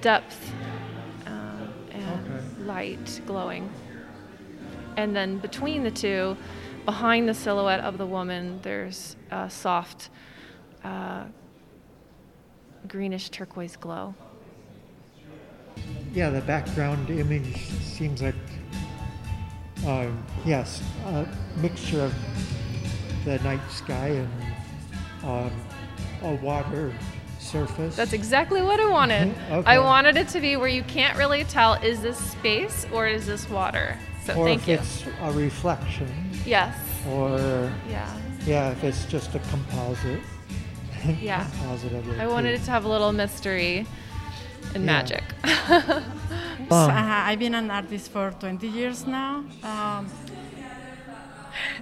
depth 0.00 0.52
uh, 1.26 1.66
and 1.90 2.66
light 2.66 3.20
glowing. 3.26 3.70
And 4.96 5.14
then 5.14 5.38
between 5.38 5.82
the 5.82 5.90
two, 5.90 6.36
behind 6.84 7.28
the 7.28 7.34
silhouette 7.34 7.80
of 7.80 7.98
the 7.98 8.06
woman, 8.06 8.60
there's 8.62 9.16
a 9.30 9.50
soft 9.50 10.10
uh, 10.82 11.24
greenish 12.88 13.28
turquoise 13.28 13.76
glow. 13.76 14.14
Yeah, 16.12 16.30
the 16.30 16.40
background 16.40 17.10
image 17.10 17.56
seems 17.82 18.22
like, 18.22 18.34
um, 19.86 20.22
yes, 20.44 20.82
a 21.06 21.26
mixture 21.56 22.00
of 22.02 22.14
the 23.24 23.38
night 23.40 23.60
sky 23.70 24.08
and 24.08 24.30
um, 25.24 25.50
a 26.22 26.34
water 26.36 26.92
surface. 27.38 27.96
That's 27.96 28.12
exactly 28.12 28.62
what 28.62 28.80
I 28.80 28.88
wanted. 28.90 29.28
Mhm, 29.34 29.50
okay. 29.58 29.70
I 29.70 29.78
wanted 29.78 30.16
it 30.16 30.28
to 30.28 30.40
be 30.40 30.56
where 30.56 30.68
you 30.68 30.82
can't 30.84 31.16
really 31.18 31.44
tell 31.44 31.74
is 31.74 32.00
this 32.00 32.16
space 32.18 32.86
or 32.92 33.06
is 33.06 33.26
this 33.26 33.48
water? 33.50 33.98
So 34.24 34.34
or 34.34 34.46
thank 34.46 34.62
if 34.62 34.68
you. 34.68 34.74
it's 34.74 35.04
a 35.20 35.32
reflection, 35.32 36.08
Yes. 36.44 36.76
or 37.08 37.38
Yeah. 37.88 38.08
yeah, 38.46 38.70
if 38.70 38.82
it's 38.84 39.04
just 39.04 39.34
a 39.34 39.38
composite. 39.50 40.20
Yeah. 41.20 41.46
composite. 41.60 41.92
I 42.18 42.26
wanted 42.26 42.54
it 42.54 42.64
to 42.64 42.70
have 42.70 42.84
a 42.84 42.88
little 42.88 43.12
mystery 43.12 43.86
and 44.74 44.84
Yeah. 44.84 44.92
magic. 44.92 45.24
Um, 46.68 46.90
uh, 46.90 47.22
I've 47.30 47.38
been 47.38 47.54
an 47.54 47.70
artist 47.70 48.10
for 48.10 48.32
20 48.40 48.66
years 48.66 49.06
now. 49.06 49.44
Um, 49.62 50.08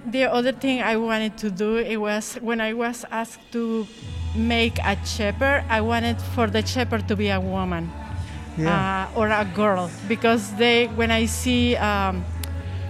the 0.05 0.25
other 0.25 0.51
thing 0.51 0.81
I 0.81 0.95
wanted 0.97 1.37
to 1.39 1.49
do 1.49 1.77
it 1.77 1.97
was 1.97 2.35
when 2.41 2.61
I 2.61 2.73
was 2.73 3.03
asked 3.11 3.41
to 3.53 3.87
make 4.35 4.77
a 4.79 4.95
shepherd, 5.05 5.63
I 5.69 5.81
wanted 5.81 6.21
for 6.35 6.47
the 6.47 6.65
shepherd 6.65 7.07
to 7.07 7.15
be 7.15 7.29
a 7.29 7.39
woman 7.39 7.89
Yeah. 8.57 9.07
uh, 9.11 9.19
or 9.19 9.29
a 9.29 9.43
girl 9.55 9.89
because 10.07 10.53
they 10.55 10.85
when 10.87 11.11
I 11.11 11.25
see 11.25 11.75
um, 11.77 12.23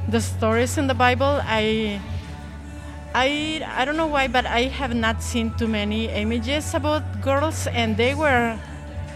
the 0.09 0.19
stories 0.21 0.77
in 0.77 0.87
the 0.87 0.93
Bible, 0.93 1.39
I 1.45 1.99
I 3.15 3.61
I 3.65 3.85
don't 3.85 3.97
know 3.97 4.07
why, 4.11 4.27
but 4.27 4.45
I 4.45 4.63
have 4.67 4.93
not 4.93 5.23
seen 5.23 5.51
too 5.57 5.67
many 5.67 6.09
images 6.09 6.73
about 6.75 7.03
girls, 7.21 7.67
and 7.67 7.95
they 7.97 8.13
were. 8.13 8.59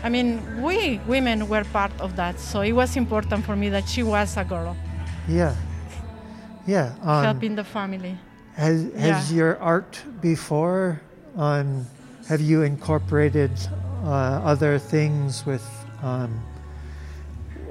I 0.03 0.09
mean, 0.09 0.41
we 0.61 0.99
women 1.07 1.47
were 1.49 1.63
part 1.73 1.91
of 1.99 2.15
that, 2.15 2.39
so 2.39 2.61
it 2.61 2.71
was 2.71 2.95
important 2.95 3.45
for 3.45 3.55
me 3.55 3.69
that 3.69 3.87
she 3.87 4.03
was 4.03 4.37
a 4.37 4.43
girl 4.43 4.75
Yeah. 5.27 5.55
Yeah. 6.65 6.93
Um, 7.03 7.23
helping 7.23 7.55
the 7.55 7.63
family. 7.63 8.17
Has 8.55 8.83
has 8.95 9.31
Yeah. 9.31 9.37
your 9.37 9.57
art 9.59 10.01
before? 10.21 11.01
Um, 11.35 11.85
have 12.27 12.41
you 12.41 12.63
incorporated 12.63 13.51
uh, 14.03 14.41
other 14.43 14.77
things 14.79 15.45
with 15.45 15.65
um, 16.03 16.31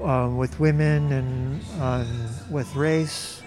uh, 0.01 0.29
with 0.35 0.59
women 0.59 1.11
and 1.11 1.61
um, 1.81 2.07
with 2.49 2.75
race? 2.75 3.41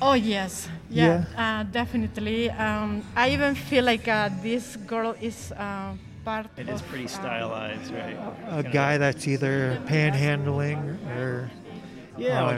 Oh 0.00 0.14
yes, 0.14 0.68
yeah, 0.90 1.24
Uh, 1.36 1.64
definitely. 1.64 2.50
Um, 2.50 3.02
I 3.16 3.30
even 3.30 3.54
feel 3.54 3.84
like 3.84 4.06
uh, 4.06 4.30
this 4.42 4.76
girl 4.86 5.14
is 5.20 5.52
uh. 5.52 5.94
It 6.56 6.68
is 6.68 6.82
pretty 6.82 7.08
stylized, 7.08 7.92
right? 7.92 8.16
A 8.48 8.62
guy 8.62 8.98
that's 8.98 9.26
either 9.26 9.80
panhandling 9.86 10.98
or 11.16 11.50
Yeah, 12.16 12.44
on, 12.44 12.54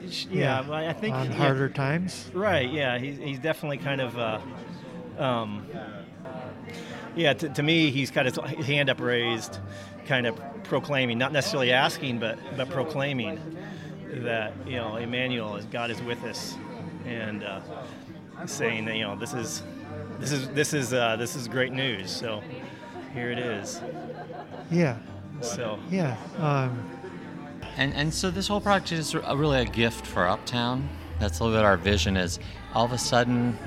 which- 0.00 0.12
sh- 0.12 0.26
yeah, 0.30 0.60
well, 0.68 0.74
I 0.88 0.92
think 0.92 1.14
on 1.14 1.26
yeah, 1.26 1.36
harder 1.36 1.68
times. 1.68 2.30
Right. 2.32 2.70
Yeah. 2.70 2.98
He's, 2.98 3.18
he's 3.18 3.38
definitely 3.38 3.78
kind 3.78 4.00
of. 4.00 4.16
Uh, 4.18 4.40
um, 5.18 5.66
yeah. 7.16 7.32
To, 7.34 7.48
to 7.48 7.62
me, 7.62 7.90
he's 7.90 8.10
got 8.10 8.26
his 8.26 8.36
hand 8.66 8.88
up 8.88 9.00
raised, 9.00 9.58
kind 10.06 10.26
of 10.26 10.40
proclaiming, 10.64 11.18
not 11.18 11.32
necessarily 11.32 11.72
asking, 11.72 12.18
but 12.20 12.38
but 12.56 12.70
proclaiming 12.70 13.40
that 14.08 14.52
you 14.66 14.76
know 14.76 14.96
Emmanuel 14.96 15.56
is 15.56 15.64
God 15.66 15.90
is 15.90 16.00
with 16.02 16.22
us, 16.24 16.56
and 17.06 17.42
uh, 17.42 17.60
saying 18.46 18.84
that 18.86 18.96
you 18.96 19.02
know 19.02 19.16
this 19.16 19.34
is 19.34 19.62
this 20.20 20.32
is 20.32 20.48
this 20.50 20.72
is 20.72 20.92
uh, 20.94 21.16
this 21.16 21.34
is 21.34 21.48
great 21.48 21.72
news. 21.72 22.10
So 22.10 22.42
here 23.14 23.30
it 23.30 23.38
is. 23.38 23.80
Yeah. 24.70 24.96
So 25.40 25.78
Yeah. 25.90 26.16
Um, 26.38 26.84
And 27.76 27.94
and 27.94 28.12
so 28.12 28.30
this 28.30 28.48
whole 28.48 28.60
project 28.60 28.92
is 28.92 29.14
really 29.14 29.60
a 29.60 29.64
gift 29.64 30.06
for 30.06 30.28
Uptown. 30.28 30.88
That's 31.18 31.38
a 31.38 31.44
little 31.44 31.58
bit 31.58 31.64
our 31.64 31.76
vision 31.76 32.16
is 32.16 32.38
all 32.74 32.84
of 32.84 32.92
a 32.92 32.98
sudden 32.98 33.58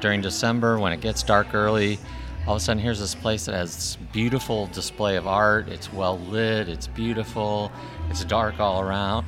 during 0.00 0.20
December 0.20 0.78
when 0.78 0.92
it 0.92 1.00
gets 1.00 1.22
dark 1.22 1.54
early, 1.54 1.98
all 2.46 2.54
of 2.54 2.62
a 2.62 2.64
sudden 2.64 2.82
here's 2.82 2.98
this 3.00 3.14
place 3.14 3.44
that 3.46 3.54
has 3.54 3.74
this 3.74 3.96
beautiful 4.12 4.66
display 4.68 5.16
of 5.16 5.26
art. 5.26 5.68
It's 5.68 5.92
well 5.92 6.18
lit, 6.18 6.68
it's 6.68 6.86
beautiful, 6.86 7.70
it's 8.08 8.24
dark 8.24 8.60
all 8.60 8.80
around. 8.80 9.26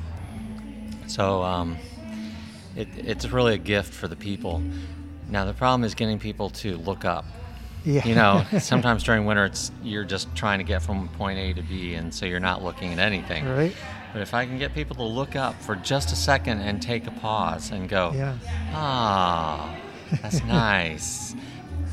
So 1.07 1.43
um, 1.43 1.77
it, 2.75 2.87
it's 2.97 3.29
really 3.29 3.53
a 3.53 3.57
gift 3.59 3.93
for 3.93 4.07
the 4.07 4.15
people. 4.15 4.61
Now 5.29 5.45
the 5.45 5.53
problem 5.53 5.83
is 5.83 5.93
getting 5.93 6.19
people 6.19 6.49
to 6.51 6.77
look 6.77 7.05
up. 7.05 7.25
Yeah. 7.85 8.05
You 8.07 8.15
know, 8.15 8.45
sometimes 8.59 9.03
during 9.03 9.25
winter 9.25 9.45
it's 9.45 9.71
you're 9.83 10.05
just 10.05 10.33
trying 10.35 10.59
to 10.59 10.63
get 10.63 10.81
from 10.81 11.07
point 11.09 11.37
A 11.39 11.53
to 11.53 11.61
B 11.61 11.95
and 11.95 12.13
so 12.13 12.25
you're 12.25 12.39
not 12.39 12.63
looking 12.63 12.93
at 12.93 12.99
anything. 12.99 13.45
Right. 13.47 13.75
But 14.13 14.21
if 14.21 14.33
I 14.33 14.45
can 14.45 14.57
get 14.59 14.73
people 14.75 14.95
to 14.97 15.03
look 15.03 15.35
up 15.35 15.59
for 15.61 15.75
just 15.75 16.11
a 16.11 16.15
second 16.15 16.61
and 16.61 16.81
take 16.81 17.07
a 17.07 17.11
pause 17.11 17.71
and 17.71 17.89
go, 17.89 18.11
Yeah. 18.13 18.37
ah, 18.73 19.75
that's 20.21 20.43
nice, 20.45 21.35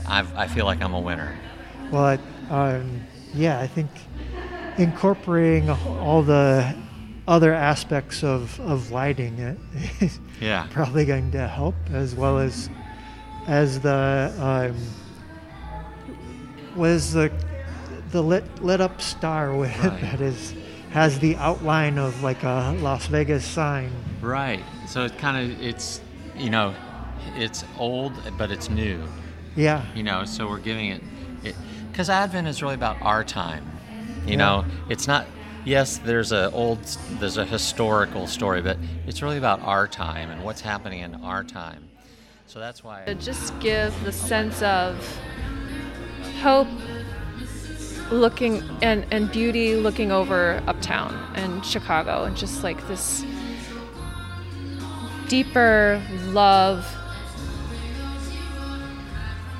I've, 0.06 0.34
I 0.36 0.46
feel 0.46 0.66
like 0.66 0.82
I'm 0.82 0.92
a 0.94 1.00
winner. 1.00 1.34
Well, 1.90 2.18
I, 2.50 2.74
um, 2.74 3.00
yeah, 3.34 3.58
I 3.58 3.66
think 3.66 3.88
incorporating 4.78 5.70
all 5.70 6.22
the 6.22 6.74
other 7.26 7.52
aspects 7.52 8.22
of, 8.24 8.58
of 8.60 8.90
lighting 8.90 9.38
is 10.00 10.18
Yeah. 10.40 10.66
probably 10.70 11.04
going 11.04 11.30
to 11.32 11.46
help 11.48 11.74
as 11.92 12.14
well 12.14 12.38
as 12.38 12.68
as 13.46 13.80
the 13.80 14.32
um, 14.38 14.76
was 16.76 17.12
the 17.12 17.30
the 18.10 18.22
lit 18.22 18.62
lit 18.62 18.80
up 18.80 19.00
star 19.00 19.54
with 19.60 19.76
Right. 19.84 20.00
that 20.00 20.20
is 20.20 20.54
has 20.90 21.18
the 21.20 21.36
outline 21.36 21.98
of 21.98 22.22
like 22.22 22.42
a 22.42 22.76
Las 22.80 23.06
Vegas 23.06 23.44
sign. 23.44 23.92
Right. 24.20 24.62
So 24.88 25.04
it 25.04 25.16
kind 25.18 25.36
of 25.52 25.62
it's 25.62 26.00
you 26.36 26.50
know 26.50 26.74
it's 27.36 27.64
old 27.78 28.12
but 28.36 28.50
it's 28.50 28.68
new. 28.68 29.02
Yeah. 29.56 29.84
You 29.94 30.02
know, 30.02 30.24
so 30.24 30.48
we're 30.48 30.58
giving 30.58 30.88
it 30.90 31.02
it 31.44 31.54
because 31.90 32.10
Advent 32.10 32.48
is 32.48 32.62
really 32.62 32.74
about 32.74 32.96
our 33.02 33.24
time. 33.24 33.64
You 34.26 34.32
Yeah. 34.32 34.36
know, 34.36 34.64
it's 34.88 35.06
not. 35.06 35.26
Yes, 35.64 35.98
there's 35.98 36.32
a 36.32 36.50
old 36.52 36.82
there's 37.20 37.36
a 37.36 37.44
historical 37.44 38.26
story, 38.26 38.62
but 38.62 38.78
it's 39.06 39.20
really 39.22 39.36
about 39.38 39.60
our 39.62 39.86
time 39.86 40.30
and 40.30 40.42
what's 40.42 40.62
happening 40.62 41.00
in 41.00 41.14
our 41.16 41.44
time. 41.44 41.84
So 42.46 42.58
that's 42.58 42.82
why. 42.82 43.04
To 43.04 43.14
just 43.14 43.58
give 43.60 43.92
the 44.02 44.10
sense 44.10 44.62
of 44.62 44.96
hope 46.40 46.68
looking 48.10 48.62
and, 48.82 49.06
and 49.12 49.30
beauty 49.30 49.76
looking 49.76 50.10
over 50.10 50.62
uptown 50.66 51.14
and 51.34 51.64
Chicago 51.64 52.24
and 52.24 52.36
just 52.36 52.64
like 52.64 52.86
this 52.88 53.24
deeper 55.28 56.02
love 56.28 56.84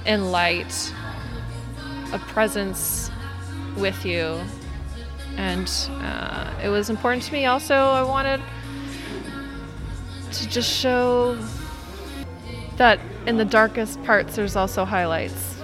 and 0.05 0.33
light, 0.33 0.93
a 2.13 2.19
presence 2.19 3.11
with 3.77 4.05
you. 4.05 4.41
And 5.37 5.71
uh, 6.03 6.53
it 6.63 6.69
was 6.69 6.91
important 6.91 7.23
to 7.25 7.33
me 7.33 7.47
also, 7.47 7.75
I 7.75 8.03
wanted 8.03 8.41
to 10.33 10.49
just 10.49 10.69
show 10.69 11.39
that 12.77 12.99
in 13.27 13.37
the 13.37 13.45
darkest 13.45 14.03
parts 14.03 14.35
there's 14.35 14.57
also 14.57 14.85
highlights. 14.85 15.60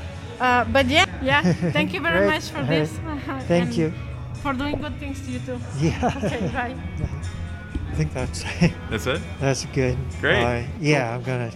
uh, 0.40 0.64
but 0.72 0.87
yeah, 0.87 1.06
yeah. 1.22 1.52
Thank 1.72 1.92
you 1.94 2.00
very 2.11 2.26
much 2.26 2.50
for 2.50 2.62
this. 2.64 2.90
Thank 3.48 3.76
you. 3.76 3.92
For 4.42 4.52
doing 4.54 4.80
good 4.80 4.96
things 4.98 5.20
to 5.26 5.30
you 5.30 5.40
too. 5.40 5.59
Yeah. 5.80 6.12
Okay, 6.16 6.40
bye. 6.52 6.74
I 7.92 7.94
think 7.96 8.12
that's 8.14 8.44
it. 8.61 8.72
That's 8.90 9.06
it? 9.06 9.20
that's 9.40 9.66
good. 9.74 9.96
Great. 10.20 10.42
Uh, 10.44 10.62
yeah, 10.80 11.14
I'm 11.14 11.22
gonna 11.22 11.50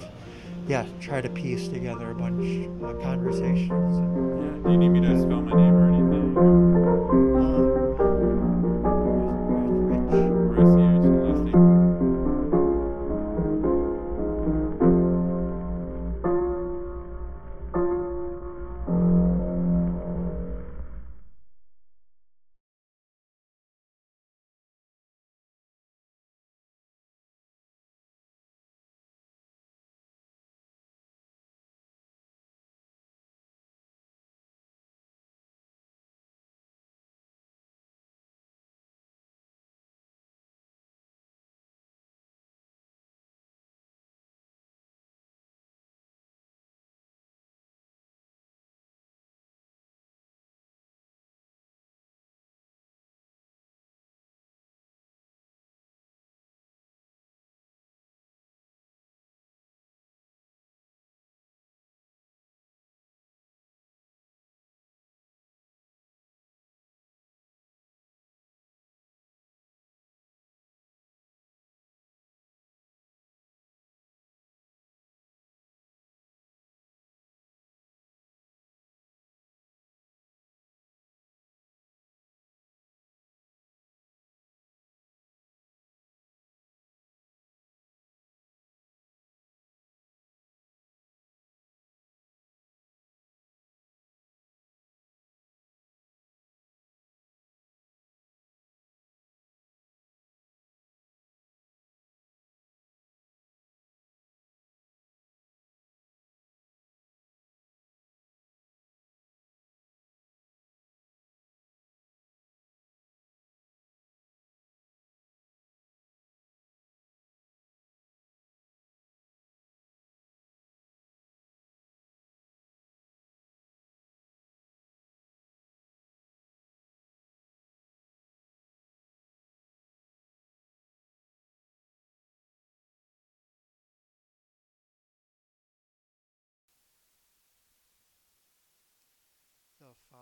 yeah 0.68 0.84
try 1.00 1.20
to 1.22 1.28
piece 1.28 1.68
together 1.68 2.10
a 2.10 2.14
bunch 2.14 2.66
of 2.82 3.02
conversations. 3.02 3.70
Yeah. 3.70 4.64
Do 4.64 4.70
you 4.72 4.78
need 4.78 4.90
me 4.90 5.00
to 5.00 5.16
spell 5.20 5.40
my 5.42 5.56
name 5.56 5.74
or 5.74 5.93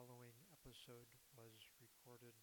following 0.02 0.34
episode 0.50 1.06
was 1.38 1.54
recorded 1.78 2.34